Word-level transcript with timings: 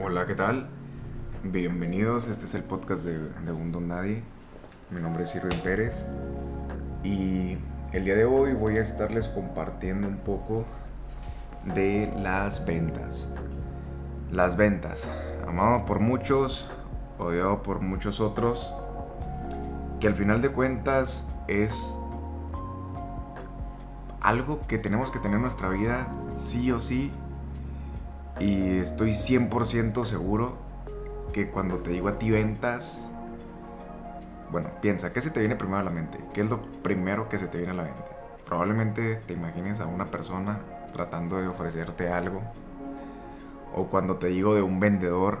Hola, 0.00 0.26
¿qué 0.26 0.34
tal? 0.34 0.68
Bienvenidos, 1.44 2.28
este 2.28 2.44
es 2.44 2.54
el 2.54 2.64
podcast 2.64 3.04
de, 3.04 3.18
de 3.20 3.80
Nadie. 3.80 4.22
Mi 4.90 5.00
nombre 5.00 5.24
es 5.24 5.34
Irving 5.34 5.56
Pérez 5.64 6.06
y 7.02 7.56
el 7.92 8.04
día 8.04 8.16
de 8.16 8.26
hoy 8.26 8.52
voy 8.52 8.76
a 8.76 8.82
estarles 8.82 9.28
compartiendo 9.28 10.06
un 10.06 10.18
poco 10.18 10.66
de 11.74 12.12
las 12.18 12.66
ventas. 12.66 13.30
Las 14.30 14.58
ventas, 14.58 15.08
amado 15.46 15.86
por 15.86 16.00
muchos, 16.00 16.70
odiado 17.18 17.62
por 17.62 17.80
muchos 17.80 18.20
otros, 18.20 18.74
que 20.00 20.06
al 20.06 20.14
final 20.14 20.42
de 20.42 20.50
cuentas 20.50 21.26
es 21.46 21.98
algo 24.28 24.60
que 24.68 24.76
tenemos 24.76 25.10
que 25.10 25.18
tener 25.18 25.36
en 25.36 25.42
nuestra 25.42 25.70
vida 25.70 26.06
sí 26.36 26.70
o 26.70 26.80
sí. 26.80 27.10
Y 28.38 28.78
estoy 28.78 29.10
100% 29.10 30.04
seguro 30.04 30.56
que 31.32 31.50
cuando 31.50 31.78
te 31.78 31.90
digo 31.90 32.08
a 32.08 32.18
ti 32.18 32.30
ventas, 32.30 33.10
bueno, 34.50 34.68
piensa, 34.82 35.14
¿qué 35.14 35.22
se 35.22 35.30
te 35.30 35.40
viene 35.40 35.56
primero 35.56 35.78
a 35.78 35.82
la 35.82 35.90
mente? 35.90 36.18
¿Qué 36.34 36.42
es 36.42 36.50
lo 36.50 36.60
primero 36.82 37.28
que 37.30 37.38
se 37.38 37.48
te 37.48 37.56
viene 37.56 37.72
a 37.72 37.76
la 37.76 37.82
mente? 37.84 38.10
Probablemente 38.44 39.16
te 39.26 39.32
imagines 39.32 39.80
a 39.80 39.86
una 39.86 40.10
persona 40.10 40.60
tratando 40.92 41.38
de 41.38 41.48
ofrecerte 41.48 42.12
algo. 42.12 42.42
O 43.74 43.86
cuando 43.86 44.16
te 44.16 44.26
digo 44.26 44.54
de 44.54 44.62
un 44.62 44.78
vendedor, 44.78 45.38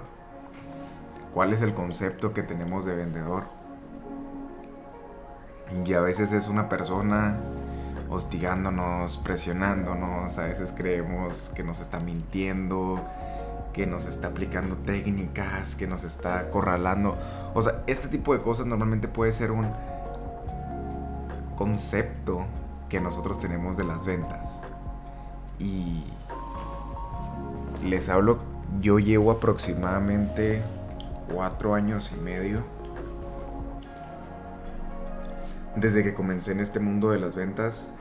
¿cuál 1.34 1.52
es 1.52 1.60
el 1.60 1.74
concepto 1.74 2.32
que 2.32 2.42
tenemos 2.42 2.86
de 2.86 2.96
vendedor? 2.96 3.44
Y 5.84 5.92
a 5.92 6.00
veces 6.00 6.32
es 6.32 6.48
una 6.48 6.70
persona 6.70 7.36
hostigándonos, 8.10 9.18
presionándonos, 9.18 10.38
a 10.38 10.44
veces 10.44 10.72
creemos 10.76 11.50
que 11.54 11.62
nos 11.62 11.80
está 11.80 12.00
mintiendo, 12.00 13.00
que 13.72 13.86
nos 13.86 14.06
está 14.06 14.28
aplicando 14.28 14.76
técnicas, 14.76 15.74
que 15.74 15.86
nos 15.86 16.04
está 16.04 16.38
acorralando. 16.38 17.16
O 17.54 17.62
sea, 17.62 17.82
este 17.86 18.08
tipo 18.08 18.34
de 18.34 18.40
cosas 18.40 18.66
normalmente 18.66 19.08
puede 19.08 19.32
ser 19.32 19.50
un 19.50 19.68
concepto 21.56 22.46
que 22.88 23.00
nosotros 23.00 23.38
tenemos 23.40 23.76
de 23.76 23.84
las 23.84 24.06
ventas. 24.06 24.60
Y 25.58 26.04
les 27.84 28.08
hablo, 28.08 28.38
yo 28.80 28.98
llevo 28.98 29.30
aproximadamente 29.30 30.62
cuatro 31.32 31.74
años 31.74 32.12
y 32.16 32.20
medio 32.20 32.62
desde 35.76 36.02
que 36.02 36.14
comencé 36.14 36.52
en 36.52 36.60
este 36.60 36.80
mundo 36.80 37.10
de 37.10 37.20
las 37.20 37.34
ventas 37.34 37.92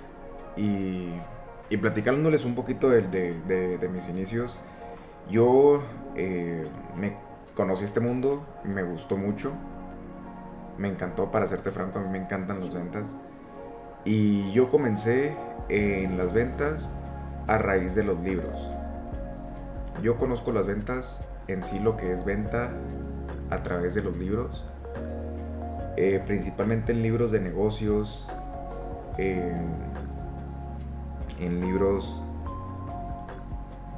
y, 0.58 1.78
platicándoles 1.78 2.46
un 2.46 2.56
poquito 2.56 2.90
de, 2.90 3.90
mis 3.92 4.08
inicios, 4.10 4.60
yo 5.30 5.84
eh, 6.16 6.68
me 6.96 7.16
conocí 7.56 7.84
este 7.84 8.00
mundo, 8.00 8.46
me 8.64 8.84
gustó 8.84 9.18
mucho, 9.18 9.52
me 10.78 10.88
encantó, 10.88 11.32
para 11.32 11.48
serte 11.48 11.72
franco, 11.72 12.00
a 12.00 12.02
mí 12.02 12.10
me 12.10 12.20
encantan 12.20 12.60
las 12.60 12.74
ventas. 12.74 13.16
Y 14.06 14.52
yo 14.54 14.70
comencé 14.70 15.36
en 15.70 16.18
las 16.18 16.34
ventas 16.34 16.94
a 17.48 17.58
raíz 17.58 17.96
de 17.96 18.04
los 18.04 18.20
libros. 18.20 18.72
Yo 20.02 20.18
conozco 20.18 20.52
las 20.52 20.66
ventas 20.66 21.22
en 21.48 21.64
sí, 21.64 21.80
lo 21.80 21.98
que 21.98 22.12
es 22.12 22.24
venta 22.24 22.72
a 23.50 23.64
través 23.64 23.96
de 23.96 24.04
los 24.04 24.18
libros, 24.18 24.66
eh, 25.96 26.22
principalmente 26.26 26.92
en 26.92 27.02
libros 27.02 27.32
de 27.32 27.40
negocios, 27.40 28.30
en, 29.18 29.66
en 31.40 31.62
libros 31.62 32.24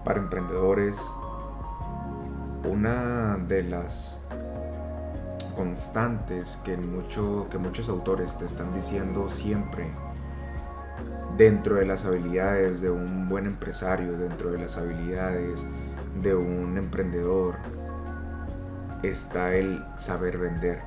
para 0.04 0.20
emprendedores. 0.20 1.00
Una 2.64 3.38
de 3.38 3.64
las 3.64 4.20
constantes 5.56 6.60
que, 6.64 6.78
mucho, 6.78 7.48
que 7.52 7.58
muchos 7.58 7.90
autores 7.90 8.38
te 8.38 8.46
están 8.46 8.74
diciendo 8.74 9.30
siempre 9.30 9.88
dentro 11.38 11.76
de 11.76 11.86
las 11.86 12.06
habilidades 12.06 12.82
de 12.82 12.90
un 12.90 13.30
buen 13.30 13.46
empresario, 13.46 14.18
dentro 14.18 14.52
de 14.52 14.60
las 14.60 14.78
habilidades 14.78 15.64
de 16.22 16.36
un 16.36 16.78
emprendedor, 16.78 17.56
está 19.04 19.56
el 19.56 19.84
saber 19.98 20.38
vender. 20.38 20.82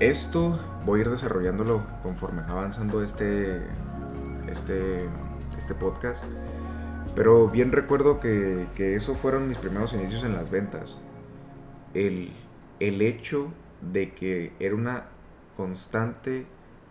Esto 0.00 0.58
voy 0.84 0.98
a 0.98 1.02
ir 1.02 1.10
desarrollándolo 1.10 1.86
conforme 2.02 2.42
avanzando 2.42 3.04
este, 3.04 3.62
este, 4.50 5.08
este 5.56 5.74
podcast. 5.74 6.24
Pero 7.14 7.48
bien 7.48 7.70
recuerdo 7.70 8.18
que, 8.18 8.66
que 8.74 8.96
esos 8.96 9.16
fueron 9.18 9.46
mis 9.46 9.56
primeros 9.56 9.92
inicios 9.92 10.24
en 10.24 10.32
las 10.32 10.50
ventas. 10.50 11.00
El, 11.94 12.32
el 12.80 13.02
hecho 13.02 13.52
de 13.92 14.14
que 14.14 14.52
era 14.58 14.74
una 14.74 15.04
constante 15.56 16.46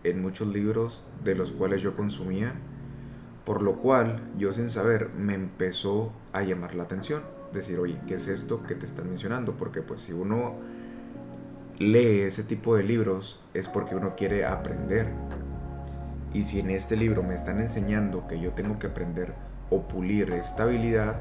en 0.06 0.22
muchos 0.22 0.47
libros 0.47 1.03
de 1.25 1.35
los 1.35 1.52
cuales 1.52 1.81
yo 1.81 1.97
consumía, 1.97 2.53
por 3.44 3.64
lo 3.64 3.80
cual 3.80 4.22
yo 4.38 4.53
sin 4.53 4.70
saber 4.70 5.09
me 5.09 5.34
empezó 5.34 6.14
a 6.31 6.41
llamar 6.41 6.74
la 6.74 6.84
atención. 6.84 7.22
Decir, 7.52 7.80
oye, 7.80 8.00
¿qué 8.08 8.16
es 8.16 8.30
esto 8.30 8.64
que 8.64 8.75
te 8.75 8.85
están 8.85 9.09
mencionando? 9.09 9.58
Porque 9.58 9.81
pues 9.81 10.02
si 10.03 10.14
uno 10.14 10.56
lee 11.91 12.21
ese 12.21 12.44
tipo 12.44 12.75
de 12.75 12.83
libros 12.83 13.39
es 13.53 13.67
porque 13.67 13.95
uno 13.95 14.16
quiere 14.16 14.45
aprender. 14.45 15.07
Y 16.33 16.44
si 16.44 16.59
en 16.59 16.71
este 16.71 16.95
libro 16.95 17.21
me 17.21 17.35
están 17.35 17.59
enseñando 17.59 18.27
que 18.27 18.39
yo 18.39 18.51
tengo 18.51 18.79
que 18.79 18.88
aprender 18.88 19.33
o 19.69 19.81
pulir 19.83 20.31
esta 20.31 20.63
habilidad 20.63 21.16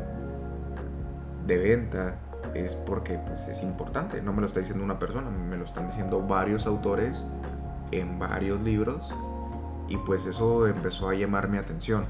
de 1.46 1.58
venta, 1.58 2.14
es 2.54 2.76
porque 2.76 3.18
pues, 3.18 3.48
es 3.48 3.62
importante. 3.62 4.22
No 4.22 4.32
me 4.32 4.40
lo 4.40 4.46
está 4.46 4.60
diciendo 4.60 4.84
una 4.84 4.98
persona, 4.98 5.30
me 5.30 5.56
lo 5.56 5.64
están 5.64 5.86
diciendo 5.86 6.26
varios 6.26 6.66
autores 6.66 7.26
en 7.90 8.18
varios 8.18 8.60
libros. 8.62 9.12
Y 9.88 9.96
pues 9.98 10.24
eso 10.24 10.66
empezó 10.66 11.08
a 11.08 11.14
llamar 11.14 11.48
mi 11.48 11.58
atención. 11.58 12.06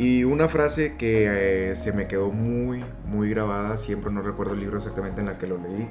Y 0.00 0.24
una 0.24 0.48
frase 0.48 0.96
que 0.96 1.72
eh, 1.72 1.76
se 1.76 1.92
me 1.92 2.08
quedó 2.08 2.30
muy, 2.30 2.82
muy 3.04 3.28
grabada, 3.28 3.76
siempre 3.76 4.10
no 4.10 4.22
recuerdo 4.22 4.54
el 4.54 4.60
libro 4.60 4.78
exactamente 4.78 5.20
en 5.20 5.26
la 5.26 5.36
que 5.36 5.46
lo 5.46 5.58
leí, 5.58 5.90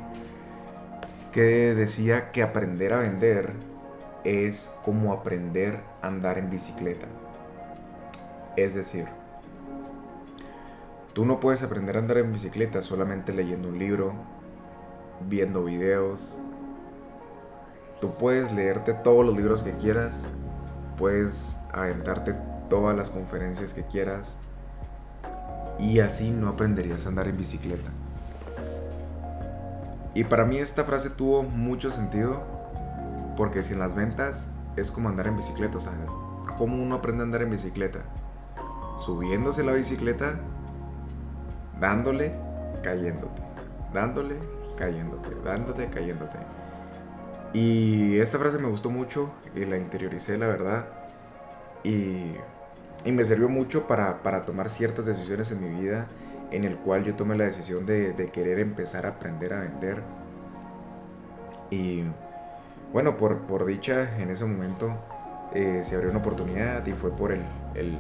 que 1.31 1.75
decía 1.75 2.31
que 2.31 2.41
aprender 2.41 2.91
a 2.91 2.97
vender 2.97 3.53
es 4.23 4.71
como 4.81 5.13
aprender 5.13 5.81
a 6.01 6.07
andar 6.07 6.39
en 6.39 6.49
bicicleta. 6.49 7.05
Es 8.57 8.73
decir, 8.73 9.05
tú 11.13 11.23
no 11.23 11.39
puedes 11.39 11.61
aprender 11.61 11.95
a 11.95 11.99
andar 11.99 12.17
en 12.17 12.33
bicicleta 12.33 12.81
solamente 12.81 13.31
leyendo 13.31 13.69
un 13.69 13.77
libro, 13.77 14.13
viendo 15.29 15.65
videos. 15.65 16.39
Tú 18.01 18.15
puedes 18.15 18.51
leerte 18.53 18.95
todos 18.95 19.23
los 19.23 19.37
libros 19.37 19.61
que 19.61 19.73
quieras, 19.73 20.25
puedes 20.97 21.55
aventarte 21.71 22.48
todas 22.69 22.95
las 22.95 23.09
conferencias 23.09 23.73
que 23.73 23.83
quieras 23.83 24.37
y 25.79 25.99
así 25.99 26.31
no 26.31 26.49
aprenderías 26.49 27.05
a 27.05 27.09
andar 27.09 27.27
en 27.27 27.37
bicicleta. 27.37 27.89
Y 30.13 30.23
para 30.23 30.45
mí 30.45 30.57
esta 30.57 30.83
frase 30.83 31.09
tuvo 31.09 31.43
mucho 31.43 31.91
sentido 31.91 32.41
porque 33.37 33.63
si 33.63 33.73
en 33.73 33.79
las 33.79 33.95
ventas 33.95 34.51
es 34.75 34.91
como 34.91 35.09
andar 35.09 35.27
en 35.27 35.37
bicicleta, 35.37 35.77
o 35.77 35.81
sea, 35.81 35.93
¿cómo 36.57 36.81
uno 36.81 36.95
aprende 36.95 37.21
a 37.21 37.25
andar 37.25 37.41
en 37.41 37.51
bicicleta? 37.51 37.99
Subiéndose 38.99 39.63
la 39.63 39.71
bicicleta, 39.71 40.39
dándole, 41.79 42.33
cayéndote, 42.83 43.41
dándole, 43.93 44.35
cayéndote, 44.77 45.29
dándote, 45.45 45.87
cayéndote. 45.87 46.37
Y 47.53 48.19
esta 48.19 48.37
frase 48.37 48.57
me 48.59 48.67
gustó 48.67 48.89
mucho 48.89 49.31
y 49.55 49.65
la 49.65 49.77
interioricé, 49.77 50.37
la 50.37 50.47
verdad. 50.47 50.85
Y 51.83 52.33
y 53.05 53.11
me 53.11 53.25
sirvió 53.25 53.49
mucho 53.49 53.87
para, 53.87 54.21
para, 54.21 54.45
tomar 54.45 54.69
ciertas 54.69 55.05
decisiones 55.05 55.51
en 55.51 55.61
mi 55.61 55.81
vida 55.81 56.07
en 56.51 56.63
el 56.63 56.77
cual 56.77 57.03
yo 57.03 57.15
tomé 57.15 57.37
la 57.37 57.45
decisión 57.45 57.85
de, 57.85 58.29
querer 58.33 58.59
empezar 58.59 59.05
a 59.05 59.09
aprender 59.09 59.53
a 59.53 59.61
vender. 59.61 60.01
Y 61.69 62.03
bueno, 62.91 63.17
por, 63.17 63.41
por 63.41 63.65
dicha, 63.65 64.17
en 64.19 64.29
ese 64.29 64.45
momento 64.45 64.91
eh, 65.53 65.81
se 65.83 65.95
abrió 65.95 66.09
una 66.09 66.19
oportunidad 66.19 66.85
y 66.87 66.93
fue 66.93 67.11
por 67.11 67.31
el, 67.31 67.43
el 67.75 67.97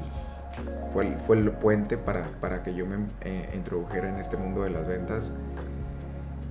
fue, 0.93 1.07
el, 1.07 1.19
fue 1.19 1.37
el 1.37 1.51
puente 1.51 1.97
para, 1.97 2.25
para 2.41 2.63
que 2.63 2.73
yo 2.73 2.85
me 2.85 3.07
eh, 3.21 3.51
introdujera 3.53 4.09
en 4.09 4.15
este 4.15 4.37
mundo 4.37 4.63
de 4.63 4.71
las 4.71 4.87
ventas. 4.87 5.31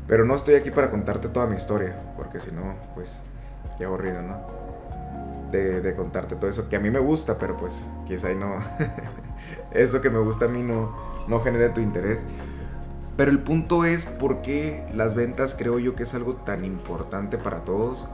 Pero 0.06 0.24
no 0.24 0.34
estoy 0.34 0.54
aquí 0.54 0.70
para 0.70 0.90
contarte 0.90 1.28
toda 1.28 1.46
mi 1.46 1.56
historia, 1.56 2.00
porque 2.16 2.40
si 2.40 2.50
no, 2.50 2.76
pues, 2.94 3.20
qué 3.76 3.84
aburrido, 3.84 4.22
¿no? 4.22 4.67
De, 5.50 5.94
contarte 5.96 6.36
todo 6.36 6.50
eso 6.50 6.68
que 6.68 6.76
a 6.76 6.80
mí 6.80 6.90
me 6.90 6.98
gusta, 6.98 7.38
pero 7.38 7.56
pues 7.56 7.88
quizá 8.06 8.32
no. 8.34 8.56
eso 9.72 10.00
que 10.00 10.10
me 10.10 10.18
gusta 10.18 10.46
a 10.46 10.48
mí 10.48 10.62
no, 10.62 10.94
no 11.26 11.40
genere 11.40 11.70
tu 11.70 11.80
interés. 11.80 12.24
Pero 13.16 13.30
el 13.30 13.40
punto 13.40 13.84
es 13.84 14.06
por 14.06 14.42
qué 14.42 14.88
las 14.94 15.14
ventas 15.14 15.56
creo 15.58 15.78
yo 15.78 15.96
que 15.96 16.04
es 16.04 16.14
algo 16.14 16.36
tan 16.36 16.64
importante 16.64 17.38
para 17.38 17.64
todos. 17.64 18.06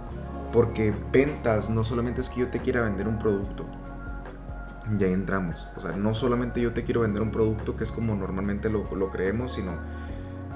Porque 0.53 0.95
ventas 1.13 1.69
no 1.69 1.83
solamente 1.83 2.21
es 2.21 2.31
que 2.31 2.41
yo 2.41 2.49
te 2.49 2.61
quiera 2.61 2.83
vender 2.83 3.09
un 3.09 3.19
producto. 3.19 3.67
Ya 4.99 5.09
entramos. 5.09 5.67
O 5.77 5.81
sea, 5.81 5.93
no 5.93 6.15
solamente 6.15 6.61
yo 6.61 6.73
te 6.73 6.85
quiero 6.85 7.01
vender 7.01 7.23
un 7.23 7.33
producto 7.33 7.77
que 7.77 7.85
es 7.85 7.91
como 7.91 8.15
normalmente 8.15 8.71
lo 8.71 9.11
creemos, 9.11 9.55
sino 9.55 9.73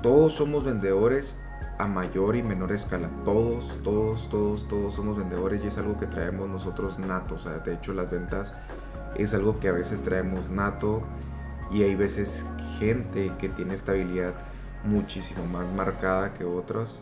todos 0.02 0.34
somos 0.34 0.64
vendedores 0.64 1.38
a 1.78 1.86
mayor 1.86 2.36
y 2.36 2.42
menor 2.42 2.72
escala. 2.72 3.08
Todos, 3.25 3.78
todos, 3.82 4.28
todos, 4.28 4.69
todos 4.69 4.94
somos 4.94 5.16
vendedores 5.16 5.62
y 5.62 5.69
es 5.69 5.78
algo 5.78 5.98
que 5.98 6.06
traemos 6.06 6.48
nosotros 6.48 6.98
nato. 6.98 7.36
De 7.64 7.75
hecho 7.75 7.94
las 7.94 8.10
ventas 8.10 8.52
es 9.16 9.32
algo 9.32 9.58
que 9.60 9.69
a 9.69 9.72
veces 9.72 10.02
traemos 10.02 10.50
nato 10.50 11.02
y 11.70 11.82
hay 11.82 11.94
veces 11.94 12.44
gente 12.78 13.32
que 13.38 13.48
tiene 13.48 13.75
estabilidad 13.75 14.34
muchísimo 14.84 15.46
más 15.46 15.66
marcada 15.72 16.34
que 16.34 16.44
otros. 16.44 16.98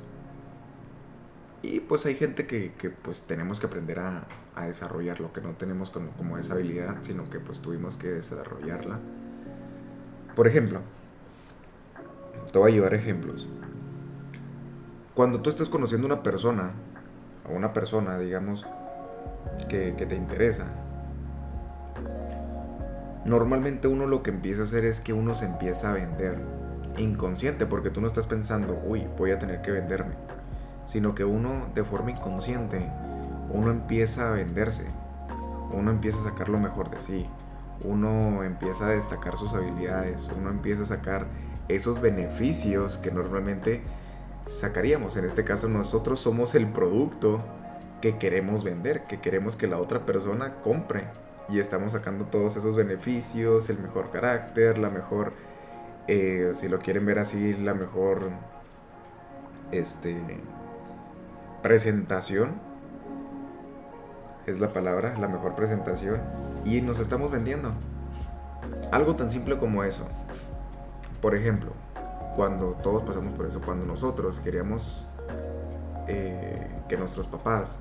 Y 1.62 1.80
pues 1.80 2.06
hay 2.06 2.14
gente 2.14 2.46
que, 2.46 2.70
pues 3.02 3.22
tenemos 3.22 3.58
que 3.58 3.66
aprender 3.66 3.98
a, 3.98 4.26
a 4.54 4.66
desarrollarlo, 4.66 5.32
que 5.32 5.40
no 5.40 5.50
tenemos 5.52 5.90
como, 5.90 6.10
como 6.12 6.38
esa 6.38 6.52
habilidad, 6.52 6.98
sino 7.02 7.28
que 7.28 7.40
pues 7.40 7.60
tuvimos 7.60 7.96
que 7.96 8.08
desarrollarla. 8.08 9.00
Por 10.36 10.46
ejemplo, 10.46 10.80
te 12.52 12.58
voy 12.58 12.72
a 12.72 12.74
llevar 12.74 12.94
ejemplos. 12.94 13.48
Cuando 15.16 15.40
tú 15.40 15.48
estás 15.48 15.70
conociendo 15.70 16.06
una 16.06 16.22
persona, 16.22 16.72
a 17.48 17.50
una 17.50 17.72
persona, 17.72 18.18
digamos, 18.18 18.66
que, 19.66 19.94
que 19.96 20.04
te 20.04 20.14
interesa, 20.14 20.66
normalmente 23.24 23.88
uno 23.88 24.06
lo 24.06 24.22
que 24.22 24.28
empieza 24.28 24.60
a 24.60 24.64
hacer 24.66 24.84
es 24.84 25.00
que 25.00 25.14
uno 25.14 25.34
se 25.34 25.46
empieza 25.46 25.88
a 25.88 25.94
vender 25.94 26.36
inconsciente, 26.98 27.64
porque 27.64 27.88
tú 27.88 28.02
no 28.02 28.08
estás 28.08 28.26
pensando, 28.26 28.78
uy, 28.84 29.06
voy 29.16 29.30
a 29.30 29.38
tener 29.38 29.62
que 29.62 29.70
venderme, 29.70 30.16
sino 30.84 31.14
que 31.14 31.24
uno 31.24 31.68
de 31.74 31.82
forma 31.82 32.10
inconsciente, 32.10 32.86
uno 33.48 33.70
empieza 33.70 34.28
a 34.28 34.32
venderse, 34.32 34.84
uno 35.72 35.92
empieza 35.92 36.18
a 36.20 36.24
sacar 36.24 36.50
lo 36.50 36.58
mejor 36.58 36.90
de 36.90 37.00
sí, 37.00 37.26
uno 37.82 38.44
empieza 38.44 38.88
a 38.88 38.90
destacar 38.90 39.38
sus 39.38 39.54
habilidades, 39.54 40.28
uno 40.36 40.50
empieza 40.50 40.82
a 40.82 40.86
sacar 40.86 41.24
esos 41.68 42.02
beneficios 42.02 42.98
que 42.98 43.10
normalmente 43.10 43.82
sacaríamos. 44.46 45.16
En 45.16 45.24
este 45.24 45.44
caso 45.44 45.68
nosotros 45.68 46.20
somos 46.20 46.54
el 46.54 46.66
producto 46.66 47.40
que 48.00 48.18
queremos 48.18 48.64
vender, 48.64 49.04
que 49.06 49.20
queremos 49.20 49.56
que 49.56 49.66
la 49.66 49.78
otra 49.78 50.06
persona 50.06 50.54
compre. 50.62 51.04
Y 51.48 51.60
estamos 51.60 51.92
sacando 51.92 52.24
todos 52.24 52.56
esos 52.56 52.74
beneficios, 52.74 53.70
el 53.70 53.78
mejor 53.78 54.10
carácter, 54.10 54.78
la 54.78 54.90
mejor 54.90 55.32
eh, 56.08 56.52
si 56.54 56.68
lo 56.68 56.78
quieren 56.78 57.04
ver 57.04 57.18
así, 57.18 57.54
la 57.54 57.74
mejor 57.74 58.30
este, 59.72 60.16
presentación. 61.62 62.54
Es 64.46 64.60
la 64.60 64.72
palabra, 64.72 65.16
la 65.18 65.26
mejor 65.26 65.56
presentación. 65.56 66.20
Y 66.64 66.80
nos 66.80 67.00
estamos 67.00 67.30
vendiendo. 67.30 67.72
Algo 68.92 69.16
tan 69.16 69.30
simple 69.30 69.58
como 69.58 69.82
eso. 69.82 70.06
Por 71.20 71.34
ejemplo, 71.34 71.72
cuando 72.36 72.76
todos 72.82 73.02
pasamos 73.02 73.32
por 73.32 73.46
eso, 73.46 73.62
cuando 73.62 73.86
nosotros 73.86 74.38
queríamos 74.40 75.06
eh, 76.06 76.70
que 76.86 76.98
nuestros 76.98 77.26
papás 77.26 77.80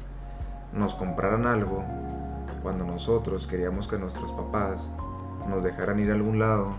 nos 0.72 0.96
compraran 0.96 1.46
algo, 1.46 1.84
cuando 2.64 2.86
nosotros 2.86 3.46
queríamos 3.46 3.88
que 3.88 3.98
nuestros 3.98 4.32
papás 4.32 4.92
nos 5.50 5.64
dejaran 5.64 6.00
ir 6.00 6.10
a 6.10 6.14
algún 6.14 6.40
lado, 6.40 6.74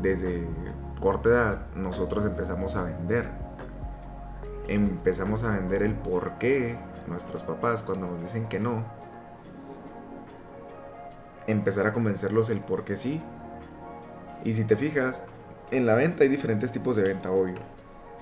desde 0.00 0.46
corta 1.00 1.28
edad 1.28 1.66
nosotros 1.74 2.24
empezamos 2.24 2.76
a 2.76 2.84
vender. 2.84 3.28
Empezamos 4.68 5.42
a 5.42 5.50
vender 5.50 5.82
el 5.82 5.94
por 5.94 6.38
qué 6.38 6.78
nuestros 7.08 7.42
papás 7.42 7.82
cuando 7.82 8.06
nos 8.06 8.20
dicen 8.20 8.46
que 8.46 8.60
no. 8.60 8.84
Empezar 11.48 11.86
a 11.86 11.92
convencerlos 11.92 12.50
el 12.50 12.60
por 12.60 12.84
qué 12.84 12.96
sí. 12.96 13.20
Y 14.44 14.54
si 14.54 14.64
te 14.64 14.76
fijas, 14.76 15.24
en 15.70 15.86
la 15.86 15.94
venta 15.94 16.22
hay 16.22 16.28
diferentes 16.28 16.72
tipos 16.72 16.96
de 16.96 17.02
venta, 17.02 17.30
obvio. 17.30 17.56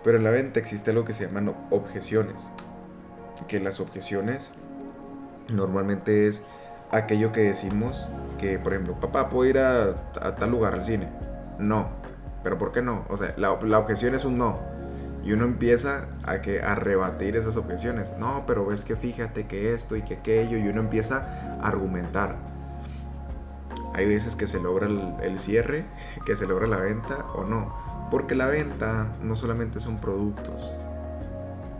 Pero 0.02 0.18
en 0.18 0.24
la 0.24 0.30
venta 0.30 0.60
existe 0.60 0.90
algo 0.90 1.04
que 1.04 1.14
se 1.14 1.26
llaman 1.26 1.54
objeciones. 1.70 2.48
Que 3.48 3.60
las 3.60 3.80
objeciones 3.80 4.50
normalmente 5.48 6.28
es 6.28 6.42
aquello 6.90 7.32
que 7.32 7.42
decimos 7.42 8.08
que, 8.38 8.58
por 8.58 8.72
ejemplo, 8.72 8.98
papá, 9.00 9.28
puedo 9.28 9.48
ir 9.48 9.58
a, 9.58 9.94
tal 10.36 10.50
lugar 10.50 10.74
al 10.74 10.84
cine 10.84 11.08
no. 11.58 11.88
Pero 12.42 12.58
¿por 12.58 12.72
qué 12.72 12.82
no? 12.82 13.04
O 13.08 13.16
sea, 13.16 13.34
la, 13.36 13.52
objeción 13.52 14.14
es 14.14 14.24
un 14.24 14.38
no. 14.38 14.58
Y 15.24 15.32
uno 15.32 15.44
empieza 15.44 16.08
a, 16.22 16.42
que, 16.42 16.60
a 16.60 16.74
rebatir 16.74 17.36
esas 17.36 17.56
objeciones. 17.56 18.14
No, 18.18 18.44
pero 18.46 18.72
es 18.72 18.84
que 18.84 18.96
fíjate 18.96 19.46
que 19.46 19.72
esto 19.72 19.96
y 19.96 20.02
que 20.02 20.14
aquello. 20.14 20.58
Y 20.58 20.68
uno 20.68 20.80
empieza 20.80 21.58
a 21.60 21.66
argumentar. 21.66 22.36
Hay 23.94 24.06
veces 24.06 24.34
que 24.34 24.48
se 24.48 24.60
logra 24.60 24.88
el, 24.88 25.38
cierre, 25.38 25.86
que 26.26 26.34
se 26.34 26.46
logra 26.46 26.66
la 26.66 26.78
venta 26.78 27.26
o 27.34 27.44
no. 27.44 27.72
Porque 28.10 28.34
la 28.34 28.46
venta 28.46 29.06
no 29.22 29.36
solamente 29.36 29.78
son 29.78 29.98
productos. 29.98 30.72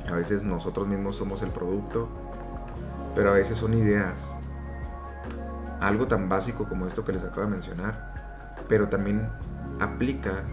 A 0.09 0.15
veces 0.15 0.45
nosotros 0.45 0.87
mismos 0.87 1.17
somos 1.17 1.43
el 1.43 1.51
producto. 1.51 2.09
Pero 3.17 3.31
a 3.31 3.33
veces 3.33 3.59
son 3.59 3.75
ideas. 3.75 4.35
Algo 5.81 6.07
tan 6.07 6.29
básico 6.29 6.69
como 6.69 6.87
esto 6.87 7.05
que 7.05 7.13
les 7.13 7.25
acabo 7.25 7.43
de 7.43 7.49
mencionar. 7.49 8.55
Pero 8.69 8.89
también 8.89 9.29
aplica 9.81 10.45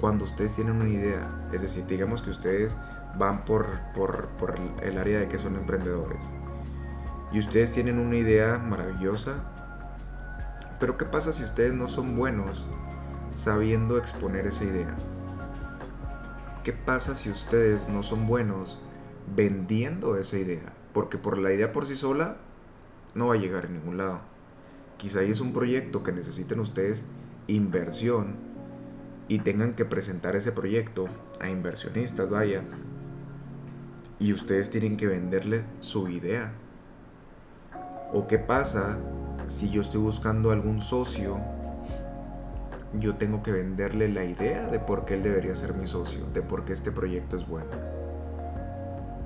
cuando 0.00 0.24
ustedes 0.24 0.54
tienen 0.54 0.76
una 0.76 0.88
idea. 0.88 1.28
Es 1.52 1.60
decir, 1.60 1.86
digamos 1.86 2.22
que 2.22 2.30
ustedes 2.30 2.78
van 3.18 3.44
por, 3.44 3.66
por, 3.94 4.28
por 4.38 4.54
el 4.82 4.98
área 4.98 5.20
de 5.20 5.28
que 5.28 5.38
son 5.38 5.56
emprendedores. 5.56 6.22
Y 7.30 7.40
ustedes 7.40 7.72
tienen 7.72 7.98
una 7.98 8.16
idea 8.16 8.58
maravillosa. 8.58 9.53
Pero 10.84 10.98
¿qué 10.98 11.06
pasa 11.06 11.32
si 11.32 11.42
ustedes 11.42 11.72
no 11.72 11.88
son 11.88 12.14
buenos 12.14 12.66
sabiendo 13.38 13.96
exponer 13.96 14.46
esa 14.46 14.64
idea? 14.64 14.94
¿Qué 16.62 16.74
pasa 16.74 17.16
si 17.16 17.30
ustedes 17.30 17.88
no 17.88 18.02
son 18.02 18.26
buenos 18.26 18.78
vendiendo 19.34 20.18
esa 20.18 20.36
idea? 20.36 20.74
Porque 20.92 21.16
por 21.16 21.38
la 21.38 21.54
idea 21.54 21.72
por 21.72 21.86
sí 21.86 21.96
sola 21.96 22.36
no 23.14 23.28
va 23.28 23.34
a 23.36 23.38
llegar 23.38 23.64
a 23.64 23.70
ningún 23.70 23.96
lado. 23.96 24.20
Quizá 24.98 25.20
ahí 25.20 25.30
es 25.30 25.40
un 25.40 25.54
proyecto 25.54 26.02
que 26.02 26.12
necesiten 26.12 26.60
ustedes 26.60 27.06
inversión 27.46 28.34
y 29.26 29.38
tengan 29.38 29.72
que 29.72 29.86
presentar 29.86 30.36
ese 30.36 30.52
proyecto 30.52 31.06
a 31.40 31.48
inversionistas, 31.48 32.28
vaya, 32.28 32.62
y 34.18 34.34
ustedes 34.34 34.68
tienen 34.68 34.98
que 34.98 35.06
venderle 35.06 35.64
su 35.80 36.10
idea. 36.10 36.52
¿O 38.12 38.26
qué 38.26 38.38
pasa 38.38 38.98
si 39.48 39.70
yo 39.70 39.80
estoy 39.80 40.00
buscando 40.00 40.50
algún 40.50 40.80
socio? 40.80 41.38
Yo 42.98 43.16
tengo 43.16 43.42
que 43.42 43.50
venderle 43.50 44.08
la 44.08 44.24
idea 44.24 44.68
de 44.68 44.78
por 44.78 45.04
qué 45.04 45.14
él 45.14 45.22
debería 45.22 45.56
ser 45.56 45.74
mi 45.74 45.86
socio, 45.86 46.26
de 46.32 46.42
por 46.42 46.64
qué 46.64 46.72
este 46.72 46.92
proyecto 46.92 47.36
es 47.36 47.46
bueno. 47.46 47.70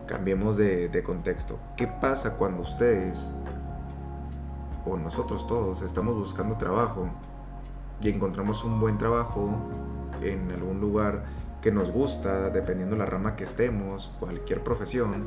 Cambiemos 0.06 0.56
de, 0.56 0.88
de 0.88 1.02
contexto. 1.02 1.58
¿Qué 1.76 1.86
pasa 1.86 2.36
cuando 2.36 2.62
ustedes, 2.62 3.34
o 4.86 4.96
nosotros 4.96 5.46
todos, 5.46 5.82
estamos 5.82 6.14
buscando 6.16 6.56
trabajo 6.56 7.08
y 8.00 8.08
encontramos 8.08 8.64
un 8.64 8.80
buen 8.80 8.96
trabajo 8.96 9.50
en 10.22 10.50
algún 10.50 10.80
lugar 10.80 11.24
que 11.60 11.70
nos 11.70 11.90
gusta, 11.90 12.48
dependiendo 12.50 12.96
la 12.96 13.04
rama 13.04 13.36
que 13.36 13.44
estemos, 13.44 14.14
cualquier 14.18 14.62
profesión, 14.62 15.26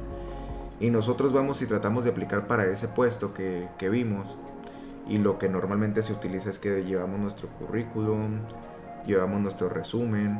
y 0.80 0.90
nosotros 0.90 1.32
vamos 1.32 1.62
y 1.62 1.68
tratamos 1.68 2.06
de 2.06 2.10
aplicar 2.10 2.48
para 2.48 2.66
ese 2.66 2.88
puesto 2.88 3.36
que 3.36 3.90
vimos, 3.92 4.36
y 5.08 5.18
lo 5.18 5.38
que 5.38 5.50
normalmente 5.50 6.04
se 6.04 6.14
utiliza 6.14 6.50
es 6.50 6.60
que 6.60 6.84
llevamos 6.84 7.20
nuestro 7.20 7.50
currículum, 7.50 8.40
llevamos 9.06 9.42
nuestro 9.42 9.70
resumen. 9.70 10.40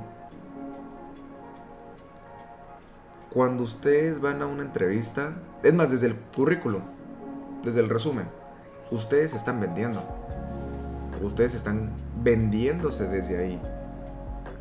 Cuando 3.32 3.64
ustedes 3.64 4.20
van 4.20 4.42
a 4.42 4.48
una 4.48 4.64
entrevista, 4.64 5.34
es 5.64 5.74
más, 5.74 5.90
desde 5.92 6.08
el 6.08 6.16
currículum, 6.36 6.82
desde 7.64 7.80
el 7.80 7.90
resumen, 7.90 8.26
ustedes 8.92 9.34
están 9.34 9.60
vendiendo. 9.60 10.04
Ustedes 11.22 11.54
están 11.54 11.92
vendiéndose 12.24 13.08
desde 13.08 13.38
ahí. 13.38 13.62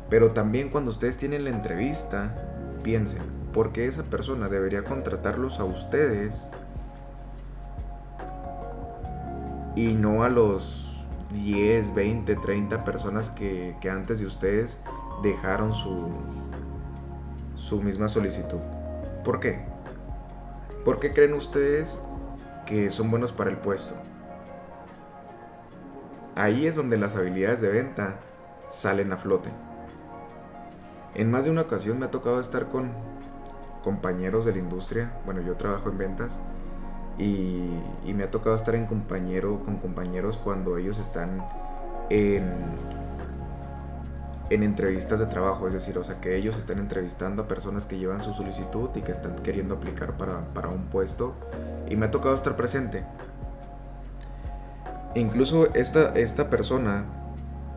Pero 0.09 0.31
también 0.31 0.69
cuando 0.69 0.91
ustedes 0.91 1.17
tienen 1.17 1.43
la 1.43 1.49
entrevista, 1.49 2.35
piensen, 2.83 3.21
¿por 3.53 3.71
qué 3.71 3.87
esa 3.87 4.03
persona 4.03 4.47
debería 4.47 4.83
contratarlos 4.83 5.59
a 5.59 5.63
ustedes 5.63 6.49
y 9.75 9.93
no 9.93 10.23
a 10.23 10.29
los 10.29 11.05
10, 11.31 11.93
20, 11.93 12.35
30 12.35 12.83
personas 12.83 13.29
que, 13.29 13.75
que 13.79 13.89
antes 13.89 14.19
de 14.19 14.25
ustedes 14.25 14.81
dejaron 15.21 15.73
su, 15.73 16.09
su 17.55 17.81
misma 17.81 18.09
solicitud? 18.09 18.59
¿Por 19.23 19.39
qué? 19.39 19.59
¿Por 20.83 20.99
qué 20.99 21.13
creen 21.13 21.33
ustedes 21.33 22.01
que 22.65 22.89
son 22.89 23.11
buenos 23.11 23.31
para 23.31 23.49
el 23.49 23.57
puesto? 23.57 23.95
Ahí 26.35 26.65
es 26.65 26.75
donde 26.75 26.97
las 26.97 27.15
habilidades 27.15 27.61
de 27.61 27.69
venta 27.69 28.19
salen 28.69 29.11
a 29.11 29.17
flote. 29.17 29.49
En 31.13 31.29
más 31.29 31.43
de 31.43 31.51
una 31.51 31.61
ocasión 31.61 31.99
me 31.99 32.05
ha 32.05 32.11
tocado 32.11 32.39
estar 32.39 32.69
con 32.69 32.91
compañeros 33.83 34.45
de 34.45 34.53
la 34.53 34.59
industria. 34.59 35.11
Bueno, 35.25 35.41
yo 35.41 35.55
trabajo 35.55 35.89
en 35.89 35.97
ventas 35.97 36.41
y, 37.21 38.13
me 38.13 38.23
ha 38.23 38.31
tocado 38.31 38.55
estar 38.55 38.73
en 38.75 38.87
compañero, 38.87 39.61
con 39.63 39.77
compañeros 39.77 40.37
cuando 40.37 40.77
ellos 40.77 40.97
están 40.97 41.45
en, 42.09 42.51
en 44.49 44.63
entrevistas 44.63 45.19
de 45.19 45.27
trabajo. 45.27 45.67
Es 45.67 45.73
decir, 45.73 45.97
o 45.97 46.03
sea, 46.03 46.19
que 46.19 46.35
ellos 46.35 46.57
están 46.57 46.79
entrevistando 46.79 47.43
a 47.43 47.47
personas 47.47 47.85
que 47.85 47.97
llevan 47.97 48.21
su 48.21 48.33
solicitud 48.33 48.89
y 48.95 49.01
que 49.01 49.11
están 49.11 49.35
queriendo 49.35 49.75
aplicar 49.75 50.17
para, 50.17 50.39
para 50.53 50.69
un 50.69 50.85
puesto. 50.85 51.35
Y 51.87 51.95
me 51.95 52.07
ha 52.07 52.11
tocado 52.11 52.33
estar 52.33 52.55
presente. 52.55 53.03
Incluso 55.13 55.73
esta, 55.75 56.13
esta 56.15 56.49
persona 56.49 57.05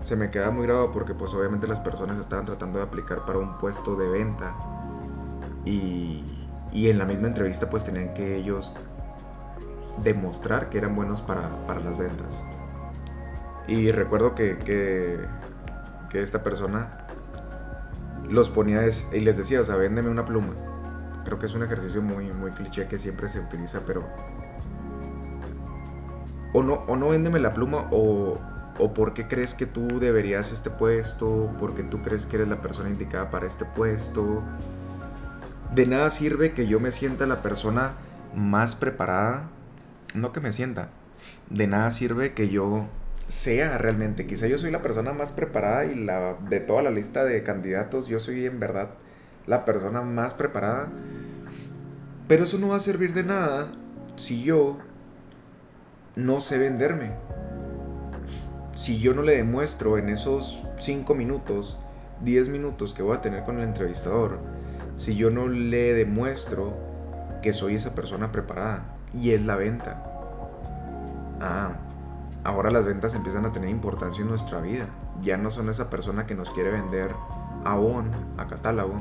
se 0.04 0.16
me 0.16 0.30
queda 0.30 0.50
muy 0.50 0.66
grabado 0.66 0.90
porque 0.92 1.14
pues 1.14 1.34
obviamente 1.34 1.66
las 1.66 1.80
personas 1.80 2.18
estaban 2.18 2.46
tratando 2.46 2.78
de 2.78 2.84
aplicar 2.84 3.24
para 3.24 3.38
un 3.38 3.58
puesto 3.58 3.96
de 3.96 4.08
venta 4.08 4.54
y, 5.64 6.22
y 6.72 6.90
en 6.90 6.98
la 6.98 7.06
misma 7.06 7.28
entrevista 7.28 7.70
pues 7.70 7.84
tenían 7.84 8.12
que 8.12 8.36
ellos 8.36 8.74
demostrar 10.02 10.68
que 10.68 10.78
eran 10.78 10.94
buenos 10.96 11.22
para, 11.22 11.48
para 11.66 11.80
las 11.80 11.98
ventas. 11.98 12.42
Y 13.66 13.90
recuerdo 13.92 14.34
que, 14.34 14.58
que, 14.58 15.18
esta 16.14 16.44
persona 16.44 17.08
los 18.30 18.48
ponía 18.48 18.82
y 19.12 19.18
les 19.18 19.36
decía, 19.36 19.60
o 19.60 19.64
sea, 19.64 19.74
véndeme 19.74 20.10
una 20.10 20.24
pluma. 20.24 20.54
Creo 21.24 21.40
que 21.40 21.46
es 21.46 21.54
un 21.54 21.64
ejercicio 21.64 22.02
muy, 22.02 22.32
muy 22.32 22.52
cliché 22.52 22.86
que 22.86 23.00
siempre 23.00 23.28
se 23.28 23.40
utiliza, 23.40 23.80
pero... 23.84 24.04
O 26.52 26.62
no, 26.62 26.84
o 26.86 26.94
no 26.94 27.08
véndeme 27.08 27.40
la 27.40 27.52
pluma 27.52 27.88
o, 27.90 28.38
o 28.78 28.94
por 28.94 29.12
qué 29.12 29.26
crees 29.26 29.54
que 29.54 29.66
tú 29.66 29.98
deberías 29.98 30.52
este 30.52 30.70
puesto, 30.70 31.50
por 31.58 31.74
qué 31.74 31.82
tú 31.82 32.00
crees 32.00 32.26
que 32.26 32.36
eres 32.36 32.48
la 32.48 32.60
persona 32.60 32.90
indicada 32.90 33.30
para 33.30 33.46
este 33.46 33.64
puesto. 33.64 34.42
De 35.74 35.86
nada 35.86 36.10
sirve 36.10 36.52
que 36.52 36.68
yo 36.68 36.78
me 36.78 36.92
sienta 36.92 37.26
la 37.26 37.42
persona 37.42 37.94
más 38.36 38.76
preparada, 38.76 39.48
no 40.14 40.33
que 40.33 40.40
me 40.40 40.52
sienta, 40.52 40.88
de 41.50 41.66
nada 41.66 41.90
sirve 41.90 42.33
que 42.33 42.49
yo 42.49 42.87
sea 43.26 43.78
realmente, 43.78 44.26
quizá 44.26 44.47
yo 44.47 44.59
soy 44.59 44.71
la 44.71 44.83
persona 44.83 45.12
más 45.12 45.33
preparada 45.33 45.87
y 45.87 45.94
la 45.94 46.37
de 46.49 46.61
toda 46.61 46.83
la 46.83 46.90
lista 46.90 47.25
de 47.25 47.42
candidatos, 47.42 48.06
yo 48.06 48.21
soy 48.21 48.47
en 48.47 48.61
verdad 48.61 48.90
la 49.47 49.64
persona 49.64 50.02
más 50.02 50.35
preparada, 50.35 50.88
pero 52.28 52.44
eso 52.44 52.59
no 52.59 52.68
va 52.68 52.76
a 52.76 52.80
servir 52.80 53.12
de 53.12 53.25
nada 53.25 53.73
si 54.16 54.42
yo 54.42 54.78
no 56.16 56.40
sé 56.40 56.59
venderme. 56.59 57.12
Si 58.75 58.99
yo 58.99 59.14
no 59.14 59.23
le 59.23 59.37
demuestro 59.37 59.99
en 59.99 60.09
esos 60.09 60.61
5 60.80 61.14
minutos, 61.14 61.78
10 62.23 62.49
minutos 62.49 62.92
que 62.92 63.02
voy 63.02 63.16
a 63.16 63.21
tener 63.21 63.44
con 63.44 63.59
el 63.59 63.64
entrevistador, 63.64 64.38
si 64.97 65.16
yo 65.16 65.30
no 65.30 65.49
le 65.49 65.94
demuestro 65.94 66.76
que 67.42 67.52
soy 67.52 67.76
esa 67.76 67.94
persona 67.94 68.33
preparada 68.33 68.93
y 69.14 69.33
es 69.33 69.44
la 69.44 69.56
venta. 69.56 70.02
Ah, 71.40 71.73
ahora 72.42 72.71
las 72.71 72.85
ventas 72.85 73.14
empiezan 73.14 73.47
a 73.47 73.52
tener 73.52 73.71
importancia 73.71 74.23
en 74.23 74.28
nuestra 74.28 74.61
vida. 74.61 74.87
Ya 75.23 75.37
no 75.37 75.50
son 75.50 75.68
esa 75.68 75.90
persona 75.90 76.26
que 76.26 76.35
nos 76.35 76.50
quiere 76.50 76.71
vender 76.71 77.11
a 77.64 77.76
ON, 77.76 78.11
a 78.37 78.47
catálogo, 78.47 79.00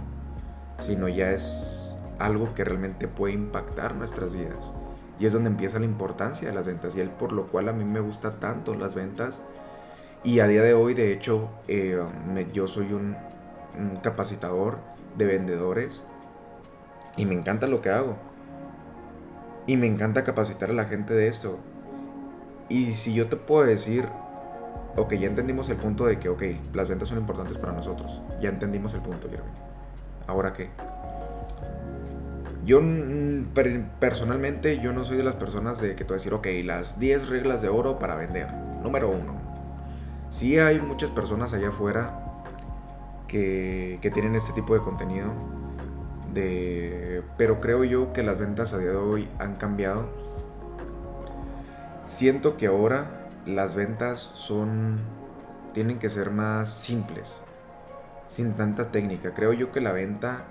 sino 0.79 1.07
ya 1.07 1.31
es 1.31 1.95
algo 2.19 2.53
que 2.53 2.63
realmente 2.63 3.07
puede 3.07 3.33
impactar 3.33 3.95
nuestras 3.95 4.33
vidas. 4.33 4.73
Y 5.19 5.25
es 5.25 5.33
donde 5.33 5.49
empieza 5.49 5.79
la 5.79 5.85
importancia 5.85 6.47
de 6.47 6.55
las 6.55 6.65
ventas 6.65 6.95
y 6.95 7.01
es 7.01 7.09
por 7.09 7.31
lo 7.31 7.47
cual 7.47 7.69
a 7.69 7.73
mí 7.73 7.83
me 7.83 7.99
gusta 7.99 8.39
tanto 8.39 8.75
las 8.75 8.95
ventas 8.95 9.41
y 10.25 10.39
a 10.39 10.47
día 10.47 10.63
de 10.63 10.73
hoy, 10.73 10.93
de 10.93 11.11
hecho, 11.11 11.49
eh, 11.67 12.01
yo 12.53 12.67
soy 12.67 12.93
un, 12.93 13.17
capacitador 14.01 14.77
de 15.17 15.25
vendedores 15.25 16.05
y 17.17 17.25
me 17.25 17.33
encanta 17.33 17.67
lo 17.67 17.81
que 17.81 17.89
hago. 17.89 18.15
Y 19.65 19.77
me 19.77 19.87
encanta 19.87 20.23
capacitar 20.23 20.69
a 20.69 20.73
la 20.73 20.85
gente 20.85 21.13
de 21.13 21.27
esto. 21.27 21.59
Y 22.69 22.93
si 22.93 23.13
yo 23.13 23.27
te 23.27 23.35
puedo 23.35 23.65
decir, 23.65 24.07
ok, 24.95 25.13
ya 25.13 25.27
entendimos 25.27 25.69
el 25.69 25.77
punto 25.77 26.05
de 26.05 26.19
que, 26.19 26.29
ok, 26.29 26.43
las 26.73 26.89
ventas 26.89 27.09
son 27.09 27.17
importantes 27.17 27.57
para 27.57 27.73
nosotros. 27.73 28.21
Ya 28.41 28.49
entendimos 28.49 28.93
el 28.93 29.01
punto, 29.01 29.27
Irving. 29.27 29.43
¿Ahora 30.27 30.53
qué? 30.53 30.69
Yo 32.65 32.81
personalmente, 33.99 34.79
yo 34.79 34.93
no 34.93 35.03
soy 35.03 35.17
de 35.17 35.23
las 35.23 35.35
personas 35.35 35.81
de 35.81 35.95
que 35.95 36.05
te 36.05 36.09
voy 36.09 36.13
a 36.13 36.19
decir, 36.19 36.33
ok, 36.33 36.47
las 36.63 36.99
10 36.99 37.29
reglas 37.29 37.61
de 37.61 37.69
oro 37.69 37.99
para 37.99 38.15
vender. 38.15 38.51
Número 38.81 39.09
uno, 39.09 39.43
Sí 40.33 40.57
hay 40.57 40.79
muchas 40.79 41.11
personas 41.11 41.53
allá 41.53 41.69
afuera 41.69 42.19
que, 43.27 43.99
tienen 44.15 44.33
este 44.33 44.51
tipo 44.51 44.73
de 44.73 44.79
contenido, 44.79 45.27
pero 46.33 47.61
creo 47.61 47.83
yo 47.83 48.13
que 48.13 48.23
las 48.23 48.39
ventas 48.39 48.73
a 48.73 48.77
día 48.77 48.91
de 48.91 48.95
hoy 48.95 49.27
han 49.39 49.55
cambiado. 49.55 50.07
Siento 52.07 52.57
que 52.57 52.67
ahora 52.67 53.29
las 53.45 53.75
ventas 53.75 54.31
son 54.35 54.99
tienen 55.73 55.97
que 55.97 56.09
ser 56.09 56.29
más 56.29 56.69
simples, 56.69 57.43
sin 58.29 58.53
tanta 58.53 58.91
técnica. 58.91 59.33
Creo 59.33 59.53
yo 59.53 59.71
que 59.71 59.81
la 59.81 59.91
venta 59.91 60.45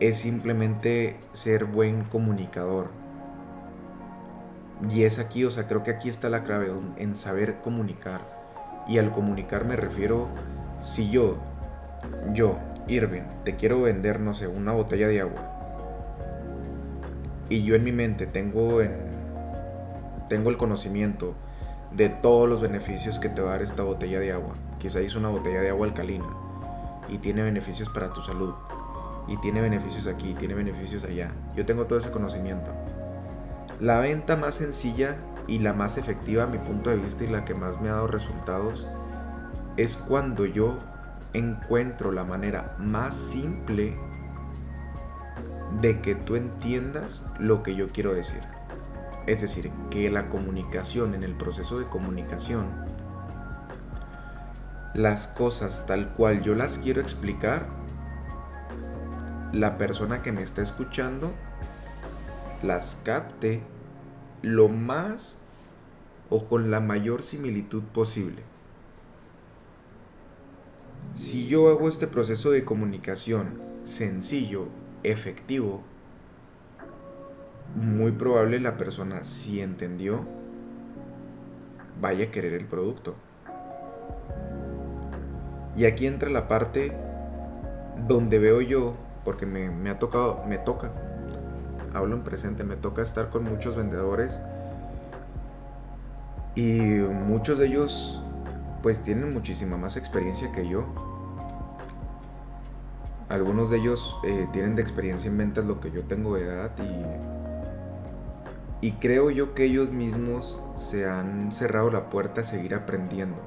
es 0.00 0.18
simplemente 0.18 1.16
ser 1.32 1.64
buen 1.64 2.04
comunicador 2.04 2.88
y 4.90 5.04
es 5.04 5.18
aquí, 5.18 5.44
o 5.44 5.50
sea, 5.50 5.66
creo 5.66 5.82
que 5.82 5.90
aquí 5.90 6.08
está 6.08 6.28
la 6.28 6.42
clave 6.42 6.72
en 6.96 7.16
saber 7.16 7.60
comunicar. 7.60 8.20
Y 8.86 8.98
al 8.98 9.12
comunicar 9.12 9.64
me 9.64 9.76
refiero, 9.76 10.28
si 10.82 11.10
yo, 11.10 11.38
yo, 12.32 12.58
Irving, 12.88 13.22
te 13.44 13.56
quiero 13.56 13.82
vender, 13.82 14.20
no 14.20 14.34
sé, 14.34 14.46
una 14.46 14.72
botella 14.72 15.08
de 15.08 15.20
agua. 15.20 15.40
Y 17.48 17.62
yo 17.62 17.74
en 17.74 17.84
mi 17.84 17.92
mente 17.92 18.26
tengo, 18.26 18.82
en, 18.82 18.92
tengo 20.28 20.50
el 20.50 20.56
conocimiento 20.56 21.34
de 21.92 22.08
todos 22.08 22.48
los 22.48 22.60
beneficios 22.60 23.18
que 23.18 23.28
te 23.28 23.40
va 23.40 23.50
a 23.50 23.52
dar 23.52 23.62
esta 23.62 23.82
botella 23.82 24.18
de 24.18 24.32
agua. 24.32 24.54
Quizá 24.78 25.00
es 25.00 25.14
una 25.14 25.28
botella 25.28 25.60
de 25.60 25.70
agua 25.70 25.86
alcalina 25.86 26.26
y 27.08 27.18
tiene 27.18 27.42
beneficios 27.42 27.88
para 27.88 28.12
tu 28.12 28.22
salud. 28.22 28.54
Y 29.26 29.38
tiene 29.38 29.62
beneficios 29.62 30.06
aquí, 30.06 30.34
tiene 30.34 30.54
beneficios 30.54 31.04
allá. 31.04 31.30
Yo 31.56 31.64
tengo 31.64 31.86
todo 31.86 31.98
ese 31.98 32.10
conocimiento. 32.10 32.70
La 33.80 33.98
venta 33.98 34.36
más 34.36 34.56
sencilla 34.56 35.16
y 35.46 35.58
la 35.58 35.72
más 35.72 35.96
efectiva 35.96 36.44
a 36.44 36.46
mi 36.46 36.58
punto 36.58 36.90
de 36.90 36.96
vista 36.96 37.24
y 37.24 37.28
la 37.28 37.44
que 37.44 37.54
más 37.54 37.80
me 37.80 37.88
ha 37.88 37.94
dado 37.94 38.06
resultados 38.06 38.86
es 39.76 39.96
cuando 39.96 40.46
yo 40.46 40.78
encuentro 41.34 42.12
la 42.12 42.24
manera 42.24 42.76
más 42.78 43.14
simple 43.14 43.94
de 45.80 46.00
que 46.00 46.14
tú 46.14 46.36
entiendas 46.36 47.24
lo 47.38 47.62
que 47.62 47.74
yo 47.74 47.88
quiero 47.88 48.14
decir. 48.14 48.40
Es 49.26 49.42
decir, 49.42 49.70
que 49.90 50.10
la 50.10 50.28
comunicación, 50.28 51.14
en 51.14 51.24
el 51.24 51.34
proceso 51.34 51.78
de 51.78 51.86
comunicación, 51.86 52.66
las 54.94 55.26
cosas 55.26 55.86
tal 55.86 56.12
cual 56.14 56.42
yo 56.42 56.54
las 56.54 56.78
quiero 56.78 57.00
explicar, 57.00 57.66
la 59.52 59.76
persona 59.78 60.22
que 60.22 60.32
me 60.32 60.42
está 60.42 60.62
escuchando 60.62 61.32
las 62.62 63.00
capte 63.04 63.62
lo 64.42 64.68
más 64.68 65.38
o 66.30 66.46
con 66.46 66.70
la 66.70 66.80
mayor 66.80 67.22
similitud 67.22 67.82
posible. 67.82 68.42
Si 71.14 71.46
yo 71.46 71.68
hago 71.68 71.88
este 71.88 72.06
proceso 72.06 72.50
de 72.50 72.64
comunicación 72.64 73.60
sencillo, 73.84 74.66
efectivo, 75.02 75.82
muy 77.76 78.12
probable 78.12 78.60
la 78.60 78.76
persona, 78.76 79.24
si 79.24 79.60
entendió, 79.60 80.24
vaya 82.00 82.26
a 82.26 82.30
querer 82.30 82.54
el 82.54 82.66
producto. 82.66 83.14
Y 85.76 85.86
aquí 85.86 86.06
entra 86.06 86.30
la 86.30 86.48
parte 86.48 86.92
donde 88.08 88.38
veo 88.38 88.60
yo, 88.60 88.94
porque 89.24 89.46
me, 89.46 89.70
me 89.70 89.90
ha 89.90 89.98
tocado, 89.98 90.44
me 90.46 90.58
toca 90.58 90.90
hablo 91.94 92.16
en 92.16 92.22
presente, 92.22 92.64
me 92.64 92.76
toca 92.76 93.02
estar 93.02 93.30
con 93.30 93.44
muchos 93.44 93.76
vendedores 93.76 94.38
y 96.56 96.80
muchos 96.80 97.58
de 97.58 97.66
ellos 97.66 98.20
pues 98.84 99.00
tienen 99.00 99.32
muchísima 99.32 99.78
más 99.78 99.96
experiencia 99.96 100.52
que 100.52 100.68
yo. 100.68 100.84
Algunos 103.30 103.70
de 103.70 103.78
ellos 103.78 104.18
eh, 104.24 104.46
tienen 104.52 104.74
de 104.74 104.82
experiencia 104.82 105.30
en 105.30 105.38
ventas 105.38 105.64
lo 105.64 105.80
que 105.80 105.90
yo 105.90 106.02
tengo 106.02 106.36
de 106.36 106.42
edad 106.44 106.70
y, 108.82 108.86
y 108.86 108.92
creo 108.92 109.30
yo 109.30 109.54
que 109.54 109.64
ellos 109.64 109.90
mismos 109.90 110.60
se 110.76 111.08
han 111.08 111.50
cerrado 111.50 111.90
la 111.90 112.10
puerta 112.10 112.42
a 112.42 112.44
seguir 112.44 112.74
aprendiendo. 112.74 113.38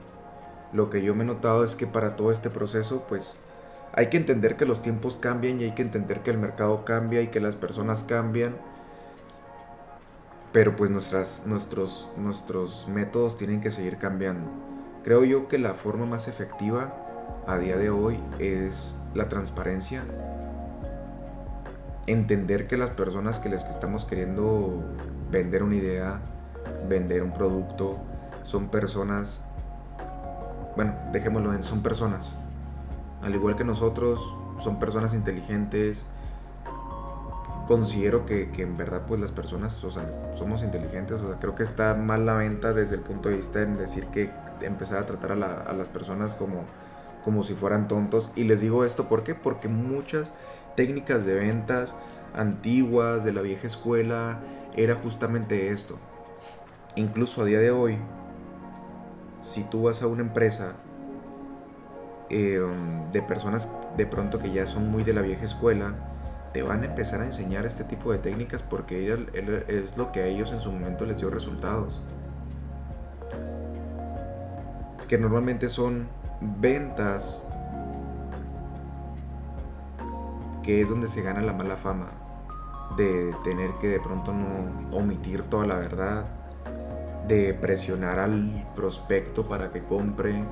Lo 0.74 0.90
que 0.90 1.04
yo 1.04 1.14
me 1.14 1.24
he 1.24 1.28
notado 1.28 1.64
es 1.64 1.76
que 1.76 1.86
para 1.86 2.16
todo 2.16 2.32
este 2.32 2.50
proceso 2.50 3.06
pues 3.08 3.40
hay 3.94 4.08
que 4.08 4.18
entender 4.18 4.56
que 4.56 4.66
los 4.66 4.82
tiempos 4.82 5.18
cambian 5.18 5.62
y 5.62 5.66
hay 5.66 5.74
que 5.74 5.84
entender 5.84 6.24
que 6.24 6.32
el 6.32 6.40
mercado 6.40 6.84
cambia 6.84 7.22
y 7.22 7.28
que 7.28 7.42
las 7.42 7.56
personas 7.56 8.04
cambian. 8.04 8.58
Pero 10.52 10.76
pues 10.76 10.90
nuestros, 10.90 11.44
nuestros 12.18 12.88
métodos 12.88 13.38
tienen 13.38 13.62
que 13.62 13.70
seguir 13.70 14.00
cambiando. 14.00 14.77
Creo 15.08 15.24
yo 15.24 15.48
que 15.48 15.58
la 15.58 15.74
forma 15.74 16.06
más 16.06 16.28
efectiva 16.28 16.94
a 17.48 17.58
día 17.58 17.78
de 17.78 17.90
hoy 17.90 18.20
es 18.40 19.00
la 19.14 19.30
transparencia. 19.30 20.04
Entender 22.08 22.68
que 22.68 22.76
las 22.76 22.90
personas 22.90 23.40
que 23.40 23.48
les 23.48 23.64
estamos 23.64 24.04
queriendo 24.04 24.84
vender 25.32 25.64
una 25.64 25.76
idea, 25.76 26.20
vender 26.90 27.24
un 27.24 27.32
producto, 27.32 27.96
son 28.44 28.68
personas, 28.68 29.46
bueno, 30.76 30.94
dejémoslo 31.14 31.54
en, 31.54 31.64
son 31.64 31.82
personas. 31.84 32.38
Al 33.22 33.34
igual 33.34 33.56
que 33.56 33.64
nosotros, 33.64 34.36
son 34.60 34.78
personas 34.78 35.14
inteligentes. 35.14 36.06
Considero 37.66 38.26
que, 38.26 38.52
en 38.58 38.76
verdad 38.76 39.04
pues 39.08 39.22
las 39.22 39.32
personas, 39.32 39.82
o 39.86 39.90
sea, 39.90 40.04
somos 40.36 40.64
inteligentes. 40.64 41.22
O 41.22 41.30
sea, 41.30 41.40
creo 41.40 41.56
que 41.56 41.64
está 41.64 41.94
mal 41.94 42.26
la 42.26 42.34
venta 42.34 42.74
desde 42.74 42.96
el 42.96 43.02
punto 43.04 43.30
de 43.30 43.38
vista 43.38 43.62
en 43.62 43.78
decir 43.78 44.08
que 44.08 44.32
empezar 44.62 44.98
a 45.00 45.06
tratar 45.06 45.32
a, 45.32 45.62
a 45.62 45.74
las 45.74 45.90
personas 45.90 46.36
como, 46.36 46.66
como 47.24 47.44
si 47.44 47.54
fueran 47.54 47.88
tontos. 47.88 48.32
Y 48.36 48.44
les 48.44 48.62
digo 48.62 48.86
esto, 48.86 49.08
¿por 49.08 49.24
qué? 49.24 49.36
Porque 49.36 49.68
muchas 49.68 50.34
técnicas 50.76 51.26
de 51.26 51.36
ventas 51.36 51.96
antiguas, 52.34 53.24
de 53.24 53.34
la 53.34 53.42
vieja 53.42 53.68
escuela, 53.68 54.40
era 54.76 54.96
justamente 54.96 55.70
esto. 55.70 55.98
Incluso 56.96 57.42
a 57.42 57.46
día 57.46 57.60
de 57.60 57.72
hoy, 57.72 57.98
si 59.42 59.64
tú 59.64 59.84
vas 59.84 60.02
a 60.02 60.08
una 60.08 60.22
empresa 60.22 60.74
eh, 62.30 62.62
de 63.12 63.22
personas 63.22 63.72
de 63.96 64.06
pronto 64.06 64.40
que 64.40 64.52
ya 64.52 64.66
son 64.66 64.90
muy 64.90 65.04
de 65.04 65.14
la 65.14 65.22
vieja 65.22 65.46
escuela, 65.46 65.94
te 66.54 66.62
van 66.64 66.84
a 66.84 66.86
empezar 66.86 67.22
a 67.22 67.26
enseñar 67.26 67.66
este 67.66 67.84
tipo 67.84 68.12
de 68.12 68.20
técnicas 68.20 68.64
porque 68.64 69.14
es 69.68 69.98
lo 69.98 70.12
que 70.12 70.22
a 70.22 70.26
ellos 70.26 70.52
en 70.52 70.60
su 70.60 70.72
momento 70.72 71.06
les 71.06 71.18
dio 71.18 71.30
resultados. 71.30 72.02
Que 75.08 75.18
normalmente 75.18 75.70
son 75.70 76.08
ventas 76.42 77.48
que 80.64 80.82
es 80.82 80.90
donde 80.90 81.08
se 81.08 81.22
gana 81.22 81.42
la 81.42 81.54
mala 81.54 81.78
fama 81.78 82.10
de 82.98 83.34
tener 83.44 83.72
que 83.80 83.88
de 83.88 84.00
pronto 84.00 84.34
no 84.34 84.96
omitir 84.98 85.44
toda 85.44 85.66
la 85.66 85.76
verdad, 85.76 86.26
de 87.28 87.54
presionar 87.54 88.20
al 88.20 88.68
prospecto 88.76 89.48
para 89.48 89.72
que 89.72 89.82
compre. 89.82 90.44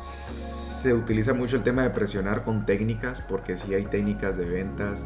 Se 0.00 0.94
utiliza 0.94 1.34
mucho 1.34 1.56
el 1.56 1.62
tema 1.62 1.82
de 1.82 1.90
presionar 1.90 2.42
con 2.42 2.66
técnicas, 2.66 3.22
porque 3.22 3.56
si 3.56 3.74
hay 3.74 3.84
técnicas 3.84 4.36
de 4.36 4.46
ventas, 4.46 5.04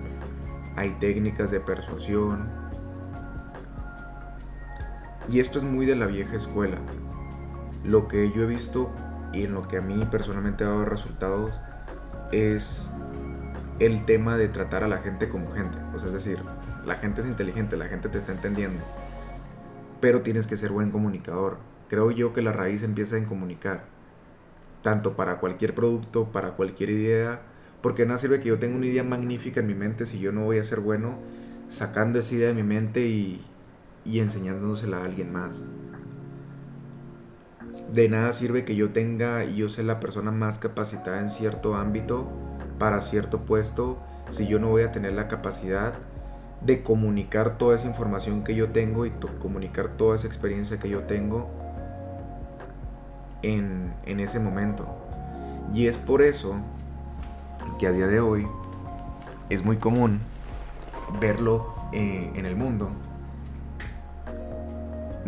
hay 0.77 0.91
técnicas 1.01 1.51
de 1.51 1.61
persuasión. 1.61 2.66
Y 5.31 5.41
esto 5.41 5.59
es 5.59 5.65
muy 5.65 5.87
de 5.87 5.97
la 5.97 6.07
vieja 6.07 6.37
escuela. 6.37 6.79
Lo 7.85 8.09
que 8.09 8.31
yo 8.33 8.43
he 8.43 8.47
visto 8.47 8.91
y 9.33 9.45
en 9.45 9.55
lo 9.55 9.67
que 9.69 9.79
a 9.79 9.83
mí 9.83 10.07
personalmente 10.11 10.65
ha 10.65 10.69
dado 10.69 10.85
resultados 10.85 11.53
es 12.33 12.89
el 13.79 14.05
tema 14.05 14.37
de 14.37 14.49
tratar 14.49 14.85
a 14.85 14.89
la 14.89 14.99
gente 14.99 15.29
como 15.29 15.53
gente. 15.53 15.79
O 15.95 15.99
sea, 15.99 16.09
es 16.09 16.15
decir, 16.15 16.39
la 16.85 16.97
gente 16.97 17.21
es 17.21 17.27
inteligente, 17.27 17.77
la 17.77 17.87
gente 17.87 18.09
te 18.09 18.19
está 18.19 18.33
entendiendo 18.33 18.83
pero 20.01 20.23
tienes 20.23 20.47
que 20.47 20.57
ser 20.57 20.73
buen 20.73 20.91
comunicador. 20.91 21.59
Creo 21.89 22.11
yo 22.11 22.33
que 22.33 22.43
la 22.43 22.53
raíz 22.53 22.83
empieza 22.83 23.17
en 23.17 23.25
comunicar, 23.25 23.85
tanto 24.83 25.17
para 25.17 25.39
cualquier 25.39 25.75
producto, 25.75 26.31
para 26.33 26.53
cualquier 26.53 26.91
idea, 26.91 27.41
porque 27.81 28.07
no 28.07 28.19
sirve 28.19 28.41
que 28.41 28.49
yo 28.49 28.59
tenga 28.59 28.77
una 28.77 28.87
idea 28.87 29.05
magnífica 29.05 29.61
en 29.61 29.67
mi 29.67 29.75
mente 29.75 30.07
si 30.07 30.19
yo 30.19 30.33
no 30.33 30.45
voy 30.45 30.59
a 30.59 30.65
ser 30.65 30.81
bueno 30.81 31.19
sacando 31.69 32.19
esa 32.19 32.35
idea 32.35 32.49
de 32.49 32.55
mi 32.55 32.63
mente 32.63 33.07
y, 33.07 33.45
y 34.07 34.21
enseñándosela 34.21 34.99
a 34.99 35.05
alguien 35.05 35.33
más. 35.33 35.65
De 37.93 38.09
nada 38.09 38.33
sirve 38.33 38.65
que 38.65 38.77
yo 38.77 38.91
tenga 38.91 39.45
y 39.45 39.57
yo 39.57 39.69
sea 39.69 39.85
la 39.85 40.01
persona 40.01 40.31
más 40.31 40.59
capacitada 40.59 41.21
en 41.21 41.29
cierto 41.29 41.77
ámbito 41.77 42.27
para 42.79 43.01
cierto 43.01 43.41
puesto 43.43 43.99
si 44.31 44.47
yo 44.47 44.59
no 44.59 44.69
voy 44.69 44.83
a 44.83 44.93
tener 44.93 45.13
la 45.13 45.29
capacidad 45.29 45.95
de 46.61 46.83
comunicar 46.83 47.59
toda 47.59 47.77
esa 47.77 47.87
información 47.87 48.43
que 48.43 48.55
yo 48.55 48.71
tengo 48.71 49.07
y 49.07 49.11
comunicar 49.41 49.91
toda 49.97 50.17
esa 50.17 50.27
experiencia 50.27 50.79
que 50.79 50.89
yo 50.89 51.03
tengo 51.03 51.49
en, 53.43 53.95
ese 54.05 54.41
momento. 54.41 54.87
Y 55.73 55.87
es 55.87 55.97
por 55.97 56.23
eso 56.23 56.57
que 57.79 57.87
a 57.87 57.93
día 57.93 58.07
de 58.09 58.21
hoy 58.21 58.49
es 59.49 59.65
muy 59.65 59.77
común 59.77 60.21
verlo 61.21 61.75
eh, 61.93 62.33
en 62.35 62.47
el 62.47 62.57
mundo 62.57 62.91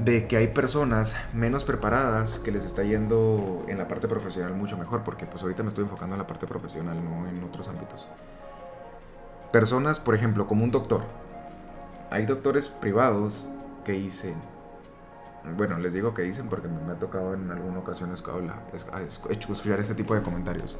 de 0.05 0.29
que 0.29 0.37
hay 0.37 0.49
personas 0.49 1.17
menos 1.35 1.65
preparadas 1.65 2.39
que 2.39 2.53
les 2.53 2.65
está 2.65 2.85
yendo 2.85 3.65
en 3.69 3.79
la 3.79 3.89
parte 3.89 4.07
profesional 4.07 4.55
mucho 4.55 4.77
mejor, 4.77 5.03
porque 5.03 5.27
pues 5.27 5.43
ahorita 5.43 5.63
me 5.63 5.71
estoy 5.71 5.85
enfocando 5.85 6.15
en 6.15 6.21
la 6.21 6.27
parte 6.27 6.47
profesional, 6.47 7.03
no 7.03 7.29
en 7.29 7.43
otros 7.43 7.69
ámbitos. 7.69 8.07
Personas, 9.53 9.99
por 9.99 10.15
ejemplo, 10.15 10.47
como 10.47 10.63
un 10.63 10.71
doctor. 10.71 11.03
Hay 12.11 12.27
doctores 12.27 12.69
privados 12.69 13.49
que 13.85 13.93
dicen, 13.93 14.35
bueno, 15.57 15.79
les 15.79 15.93
digo 15.95 16.15
que 16.15 16.23
dicen 16.23 16.49
porque 16.49 16.69
me, 16.69 16.93
ha 16.93 16.97
tocado 16.97 17.35
en 17.35 17.51
alguna 17.51 17.81
ocasión 17.81 18.13
escuchar 18.13 19.81
este 19.81 19.95
tipo 19.95 20.15
de 20.15 20.23
comentarios. 20.23 20.79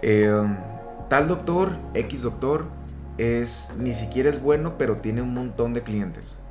Em, 0.00 0.56
tal 1.08 1.28
doctor, 1.28 1.76
X 1.94 2.22
doctor, 2.22 2.66
es 3.16 3.74
ni 3.78 3.92
siquiera 3.92 4.28
es 4.28 4.42
bueno, 4.42 4.76
pero 4.76 4.96
tiene 4.96 5.22
un 5.22 5.34
montón 5.34 5.72
de 5.72 5.82
clientes. 5.82 6.41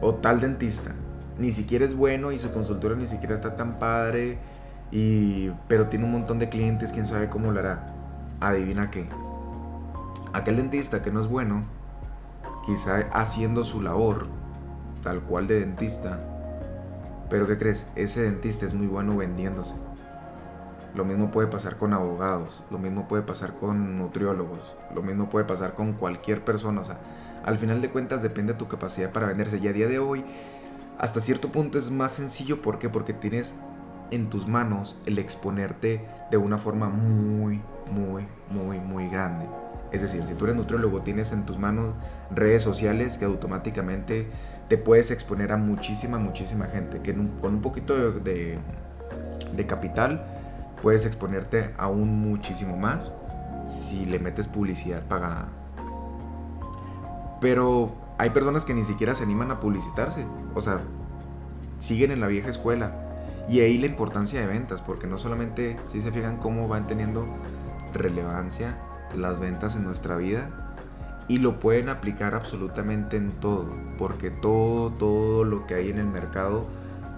O 0.00 0.14
tal 0.14 0.40
dentista, 0.40 0.92
ni 1.38 1.52
siquiera 1.52 1.84
es 1.84 1.94
bueno 1.94 2.32
y 2.32 2.38
su 2.38 2.52
consultorio 2.52 2.96
ni 2.96 3.06
siquiera 3.06 3.34
está 3.34 3.56
tan 3.56 3.78
padre, 3.78 4.38
y, 4.90 5.50
pero 5.68 5.86
tiene 5.86 6.04
un 6.04 6.12
montón 6.12 6.38
de 6.38 6.48
clientes, 6.48 6.92
quién 6.92 7.06
sabe 7.06 7.28
cómo 7.28 7.52
lo 7.52 7.60
hará. 7.60 7.94
Adivina 8.40 8.90
qué 8.90 9.06
aquel 10.32 10.56
dentista 10.56 11.02
que 11.02 11.10
no 11.10 11.20
es 11.20 11.28
bueno, 11.28 11.64
quizá 12.64 13.06
haciendo 13.12 13.64
su 13.64 13.80
labor, 13.80 14.26
tal 15.02 15.20
cual 15.20 15.46
de 15.46 15.60
dentista, 15.60 16.20
pero 17.28 17.46
¿qué 17.46 17.58
crees? 17.58 17.86
Ese 17.96 18.22
dentista 18.22 18.66
es 18.66 18.74
muy 18.74 18.86
bueno 18.86 19.16
vendiéndose. 19.16 19.74
Lo 20.94 21.04
mismo 21.04 21.30
puede 21.30 21.48
pasar 21.48 21.76
con 21.76 21.92
abogados, 21.92 22.64
lo 22.70 22.78
mismo 22.78 23.06
puede 23.06 23.22
pasar 23.22 23.54
con 23.54 23.98
nutriólogos, 23.98 24.76
lo 24.94 25.02
mismo 25.02 25.30
puede 25.30 25.44
pasar 25.44 25.74
con 25.74 25.92
cualquier 25.92 26.44
persona. 26.44 26.80
O 26.80 26.84
sea, 26.84 26.98
al 27.44 27.58
final 27.58 27.80
de 27.80 27.90
cuentas 27.90 28.22
depende 28.22 28.54
de 28.54 28.58
tu 28.58 28.66
capacidad 28.66 29.12
para 29.12 29.26
venderse. 29.26 29.58
Y 29.58 29.68
a 29.68 29.72
día 29.72 29.86
de 29.86 29.98
hoy, 29.98 30.24
hasta 30.98 31.20
cierto 31.20 31.52
punto 31.52 31.78
es 31.78 31.90
más 31.90 32.12
sencillo. 32.12 32.60
¿Por 32.60 32.78
qué? 32.78 32.88
Porque 32.88 33.12
tienes 33.12 33.60
en 34.10 34.28
tus 34.28 34.48
manos 34.48 35.00
el 35.06 35.18
exponerte 35.18 36.04
de 36.30 36.36
una 36.36 36.58
forma 36.58 36.88
muy, 36.88 37.62
muy, 37.92 38.26
muy, 38.50 38.78
muy 38.78 39.08
grande. 39.08 39.46
Es 39.92 40.02
decir, 40.02 40.24
si 40.24 40.34
tú 40.34 40.44
eres 40.44 40.56
nutriólogo, 40.56 41.02
tienes 41.02 41.32
en 41.32 41.44
tus 41.44 41.58
manos 41.58 41.94
redes 42.30 42.62
sociales 42.62 43.18
que 43.18 43.24
automáticamente 43.24 44.28
te 44.68 44.78
puedes 44.78 45.10
exponer 45.10 45.52
a 45.52 45.56
muchísima, 45.56 46.18
muchísima 46.18 46.66
gente, 46.66 47.00
que 47.00 47.14
con 47.14 47.54
un 47.54 47.60
poquito 47.60 48.12
de, 48.12 48.58
de 49.52 49.66
capital 49.66 50.39
puedes 50.82 51.06
exponerte 51.06 51.74
aún 51.78 52.20
muchísimo 52.20 52.76
más 52.76 53.12
si 53.66 54.04
le 54.06 54.18
metes 54.18 54.48
publicidad 54.48 55.02
pagada. 55.06 55.48
Pero 57.40 57.94
hay 58.18 58.30
personas 58.30 58.64
que 58.64 58.74
ni 58.74 58.84
siquiera 58.84 59.14
se 59.14 59.24
animan 59.24 59.50
a 59.50 59.60
publicitarse, 59.60 60.26
o 60.54 60.60
sea, 60.60 60.80
siguen 61.78 62.10
en 62.10 62.20
la 62.20 62.26
vieja 62.26 62.50
escuela. 62.50 62.92
Y 63.48 63.60
ahí 63.60 63.78
la 63.78 63.86
importancia 63.86 64.40
de 64.40 64.46
ventas, 64.46 64.82
porque 64.82 65.06
no 65.06 65.18
solamente 65.18 65.76
si 65.86 66.02
se 66.02 66.12
fijan 66.12 66.36
cómo 66.36 66.68
van 66.68 66.86
teniendo 66.86 67.24
relevancia 67.92 68.76
las 69.16 69.40
ventas 69.40 69.74
en 69.74 69.84
nuestra 69.84 70.16
vida 70.16 70.48
y 71.26 71.38
lo 71.38 71.58
pueden 71.58 71.88
aplicar 71.88 72.34
absolutamente 72.34 73.16
en 73.16 73.30
todo, 73.32 73.72
porque 73.98 74.30
todo, 74.30 74.90
todo 74.90 75.44
lo 75.44 75.66
que 75.66 75.74
hay 75.74 75.90
en 75.90 75.98
el 75.98 76.06
mercado, 76.06 76.66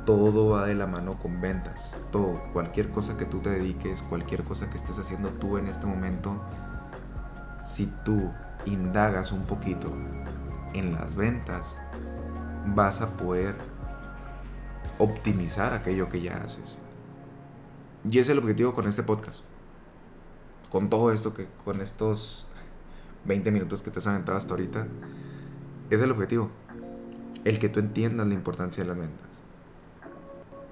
todo 0.05 0.49
va 0.49 0.67
de 0.67 0.75
la 0.75 0.87
mano 0.87 1.19
con 1.19 1.41
ventas, 1.41 1.97
todo, 2.11 2.43
cualquier 2.53 2.91
cosa 2.91 3.17
que 3.17 3.25
tú 3.25 3.39
te 3.39 3.51
dediques, 3.51 4.03
cualquier 4.03 4.43
cosa 4.45 4.69
que 4.69 4.77
estés 4.77 4.99
haciendo 4.99 5.31
tú 5.31 5.59
en 5.59 5.69
este 5.69 5.87
momento, 5.87 6.41
si 7.65 7.87
tú 8.05 8.31
indagas 8.67 9.33
un 9.33 9.43
poquito 9.43 9.93
en 10.73 10.93
las 10.95 11.15
ventas, 11.15 11.81
vas 12.67 13.01
a 13.01 13.17
poder 13.17 13.55
optimizar 14.99 15.73
aquello 15.73 16.09
que 16.09 16.21
ya 16.21 16.37
haces. 16.45 16.79
Y 18.05 18.11
ese 18.11 18.21
es 18.21 18.29
el 18.31 18.39
objetivo 18.39 18.73
con 18.73 18.87
este 18.87 19.03
podcast 19.03 19.43
con 20.73 20.89
todo 20.89 21.13
esto 21.13 21.35
que 21.35 21.47
con 21.67 21.83
estos 21.83 22.49
20 23.27 23.51
minutos 23.51 23.83
que 23.83 23.91
te 23.91 23.99
has 23.99 24.07
aventado 24.07 24.39
hasta 24.39 24.53
ahorita, 24.53 24.87
es 25.91 26.01
el 26.01 26.11
objetivo. 26.11 26.49
El 27.45 27.59
que 27.59 27.69
tú 27.69 27.79
entiendas 27.79 28.27
la 28.27 28.33
importancia 28.33 28.83
de 28.83 28.89
las 28.89 28.99
ventas. 28.99 29.32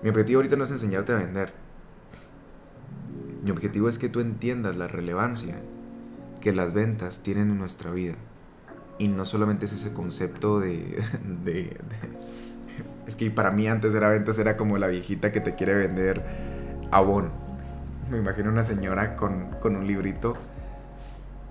Mi 0.03 0.09
objetivo 0.09 0.39
ahorita 0.39 0.57
no 0.57 0.65
es 0.65 0.71
enseñarte 0.71 1.13
a 1.13 1.17
vender. 1.17 1.53
Mi 3.45 3.51
objetivo 3.51 3.89
es 3.89 3.99
que 3.99 4.09
tú 4.09 4.21
entiendas 4.21 4.77
la 4.77 4.89
relevancia 4.89 5.57
que 6.41 6.53
las 6.53 6.73
ventas 6.73 7.23
tienen 7.23 7.51
en 7.51 7.59
nuestra 7.59 7.91
vida. 7.91 8.15
Y 8.99 9.09
no 9.09 9.27
solamente 9.27 9.67
es 9.67 9.73
ese 9.73 9.93
concepto 9.93 10.59
de, 10.61 11.03
de, 11.45 11.77
Es 13.07 13.17
que 13.17 13.31
para 13.31 13.51
mí 13.51 13.69
antes 13.69 13.95
era 13.95 14.09
ventas, 14.09 14.39
era 14.39 14.57
como 14.57 14.79
la 14.79 14.87
viejita 14.87 15.33
que 15.33 15.41
te 15.41 15.55
quiere 15.55 15.75
vender 15.75 16.23
abón. 16.91 17.31
Me 18.11 18.19
imagino 18.19 18.51
una 18.51 18.65
señora 18.65 19.17
con, 19.17 19.51
con 19.61 19.77
un 19.77 19.87
librito, 19.87 20.35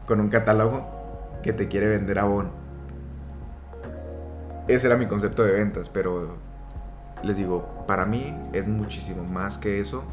con 0.08 0.20
un 0.20 0.30
catálogo, 0.30 1.40
que 1.44 1.54
te 1.54 1.68
quiere 1.68 1.88
vender 1.88 2.20
abón. 2.20 2.52
Ese 4.68 4.88
era 4.88 4.98
mi 4.98 5.08
concepto 5.08 5.44
de 5.44 5.52
ventas, 5.52 5.90
pero 5.90 6.49
les 7.24 7.38
digo, 7.38 7.68
para 7.88 8.06
mí 8.06 8.36
es 8.54 8.68
muchísimo 8.68 9.24
más 9.24 9.58
que 9.58 9.80
eso. 9.80 10.04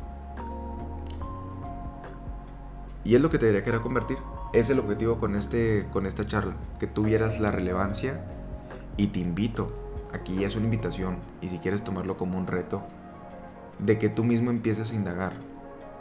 Y 3.05 3.15
es 3.15 3.21
lo 3.21 3.31
que 3.31 3.39
te 3.39 3.47
diría 3.47 3.63
que 3.63 3.71
era 3.71 3.81
convertir. 3.81 4.19
Es 4.53 4.71
el 4.71 4.79
objetivo 4.79 5.19
con, 5.19 5.37
este, 5.37 5.87
con 5.93 6.07
esta 6.07 6.27
charla, 6.27 6.55
que 6.79 6.87
tuvieras 6.87 7.41
la 7.41 7.51
relevancia 7.51 8.21
y 8.97 9.09
te 9.09 9.21
invito, 9.21 9.73
aquí 10.13 10.45
es 10.45 10.57
una 10.57 10.65
invitación 10.65 11.19
y 11.41 11.49
si 11.49 11.59
quieres 11.59 11.83
tomarlo 11.83 12.17
como 12.17 12.39
un 12.39 12.47
reto, 12.47 12.83
de 13.79 13.99
que 13.99 14.09
tú 14.09 14.25
mismo 14.25 14.51
empieces 14.51 14.93
a 14.93 14.95
indagar. 14.95 15.35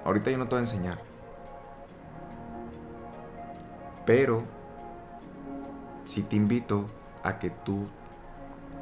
Ahorita 0.06 0.32
yo 0.32 0.38
no 0.38 0.46
te 0.46 0.52
voy 0.52 0.60
a 0.60 0.62
enseñar. 0.62 1.00
Pero 4.06 4.44
si 6.06 6.22
te 6.22 6.36
invito 6.36 6.86
a 7.24 7.40
que 7.40 7.50
tú 7.50 7.88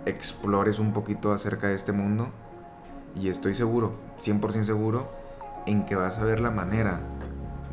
explores 0.06 0.80
un 0.80 0.94
poquito 0.94 1.32
acerca 1.34 1.68
de 1.68 1.76
este 1.76 1.92
mundo 1.92 2.30
y 3.16 3.30
estoy 3.30 3.54
seguro, 3.54 3.94
100% 4.20 4.64
seguro, 4.64 5.12
en 5.66 5.86
que 5.86 5.96
vas 5.96 6.18
a 6.18 6.24
ver 6.24 6.40
la 6.40 6.52
manera 6.52 7.00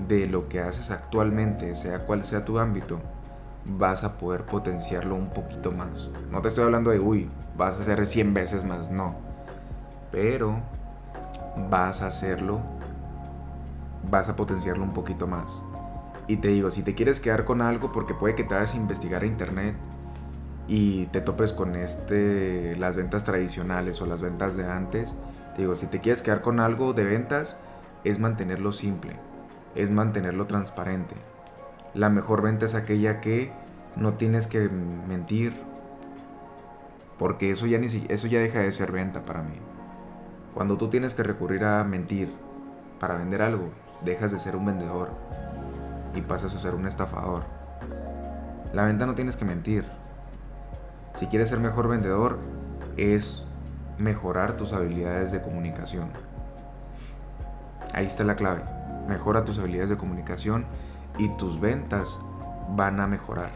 de 0.09 0.27
lo 0.27 0.49
que 0.49 0.61
haces 0.61 0.91
actualmente, 0.91 1.75
sea 1.75 2.01
cual 2.01 2.25
sea 2.25 2.45
tu 2.45 2.59
ámbito, 2.59 3.01
vas 3.65 4.05
a 4.05 4.19
poder 4.19 4.45
potenciarlo 4.45 5.15
un 5.15 5.31
poquito 5.31 5.73
más. 5.73 6.11
No 6.31 6.41
te 6.41 6.49
estoy 6.49 6.65
hablando 6.65 6.91
de, 6.91 7.01
uy, 7.01 7.31
vas 7.57 7.77
a 7.77 7.81
hacer 7.81 8.07
100 8.07 8.35
veces 8.35 8.65
más, 8.65 8.91
no. 8.91 9.17
Pero 10.11 10.57
vas 11.71 12.03
a 12.03 12.09
hacerlo, 12.09 12.61
vas 14.11 14.29
a 14.29 14.37
potenciarlo 14.37 14.85
un 14.85 14.93
poquito 14.93 15.27
más. 15.27 15.63
Y 16.27 16.37
te 16.37 16.49
digo, 16.49 16.71
si 16.71 16.83
te 16.83 16.95
quieres 16.95 17.21
quedar 17.21 17.45
con 17.45 17.61
algo, 17.61 17.93
porque 17.93 18.15
puede 18.15 18.35
que 18.35 18.45
te 18.45 18.55
vayas 18.55 18.75
a 18.75 18.77
investigar 18.77 19.23
a 19.23 19.27
internet 19.27 19.75
y 20.71 21.07
te 21.07 21.21
topes 21.21 21.53
con 21.53 21.75
este, 21.75 22.77
las 22.77 22.97
ventas 22.97 23.25
tradicionales 23.25 24.01
o 24.01 24.07
las 24.07 24.21
ventas 24.21 24.57
de 24.57 24.71
antes, 24.71 25.17
te 25.57 25.63
digo, 25.63 25.75
si 25.75 25.89
te 25.89 25.99
quieres 25.99 26.23
quedar 26.23 26.43
con 26.43 26.61
algo 26.61 26.93
de 26.93 27.05
ventas, 27.05 27.59
es 28.05 28.21
mantenerlo 28.21 28.73
simple, 28.73 29.17
es 29.75 29.91
mantenerlo 29.91 30.47
transparente. 30.47 31.17
La 31.93 32.09
mejor 32.09 32.41
venta 32.41 32.67
es 32.67 32.77
aquella 32.77 33.21
que 33.21 33.51
no 33.97 34.15
tienes 34.15 34.47
que 34.47 34.69
mentir, 34.69 35.55
porque 37.19 37.51
eso 37.51 37.67
ya, 37.67 37.79
ni, 37.79 37.89
eso 38.09 38.29
ya 38.29 38.39
deja 38.39 38.61
de 38.61 38.71
ser 38.71 38.93
venta 38.93 39.25
para 39.25 39.43
mí. 39.43 39.59
Cuando 40.55 40.79
tú 40.79 40.89
tienes 40.89 41.15
que 41.15 41.25
recurrir 41.25 41.65
a 41.65 41.83
mentir 41.83 42.33
para 43.01 43.15
vender 43.15 43.43
algo, 43.43 43.71
dejas 44.05 44.31
de 44.31 44.39
ser 44.39 44.55
un 44.55 44.67
vendedor 44.67 45.11
y 46.15 46.21
pasas 46.21 46.55
a 46.55 46.61
ser 46.61 46.77
un 46.77 46.87
estafador. 46.87 47.43
La 48.73 48.85
venta 48.85 49.05
no 49.05 49.17
tienes 49.17 49.35
que 49.35 49.45
mentir, 49.45 49.85
si 51.15 51.27
quieres 51.27 51.49
ser 51.49 51.61
mejor 51.61 51.89
vendedor, 51.89 52.39
es 52.97 53.47
mejorar 53.99 54.57
tus 54.57 54.73
habilidades 54.73 55.33
de 55.33 55.43
comunicación. 55.43 56.11
Ahí 57.93 58.07
está 58.07 58.25
la 58.25 58.37
clave. 58.37 58.63
Mejora 59.09 59.45
tus 59.45 59.59
habilidades 59.59 59.91
de 59.91 59.97
comunicación 59.97 60.65
y 61.19 61.29
tus 61.37 61.61
ventas 61.61 62.19
van 62.71 63.01
a 63.01 63.07
mejorar. 63.07 63.51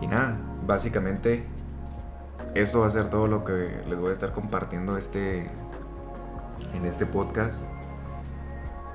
Y 0.00 0.06
nada, 0.06 0.36
básicamente 0.66 1.44
eso 2.54 2.80
va 2.80 2.86
a 2.86 2.90
ser 2.90 3.10
todo 3.10 3.26
lo 3.26 3.44
que 3.44 3.82
les 3.86 3.98
voy 3.98 4.10
a 4.10 4.12
estar 4.12 4.32
compartiendo 4.32 4.96
este 4.96 5.50
en 6.72 6.84
este 6.84 7.06
podcast. 7.06 7.62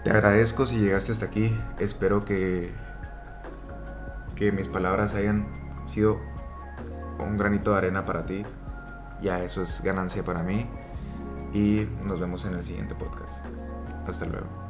Te 0.04 0.12
agradezco 0.12 0.66
si 0.66 0.80
llegaste 0.80 1.12
hasta 1.12 1.26
aquí. 1.26 1.58
Espero 1.80 2.26
que 2.26 2.74
que 4.36 4.52
mis 4.52 4.68
palabras 4.68 5.14
hayan 5.14 5.46
sido 5.86 6.20
un 7.20 7.38
granito 7.38 7.72
de 7.72 7.78
arena 7.78 8.06
para 8.06 8.26
ti. 8.26 8.44
Ya 9.22 9.44
eso 9.44 9.62
es 9.62 9.82
ganancia 9.84 10.24
para 10.24 10.44
mí. 10.44 10.66
Y 11.54 11.88
nos 12.04 12.20
vemos 12.20 12.46
en 12.46 12.56
el 12.56 12.64
siguiente 12.64 12.96
podcast. 12.96 13.46
Hasta 14.08 14.26
luego. 14.26 14.63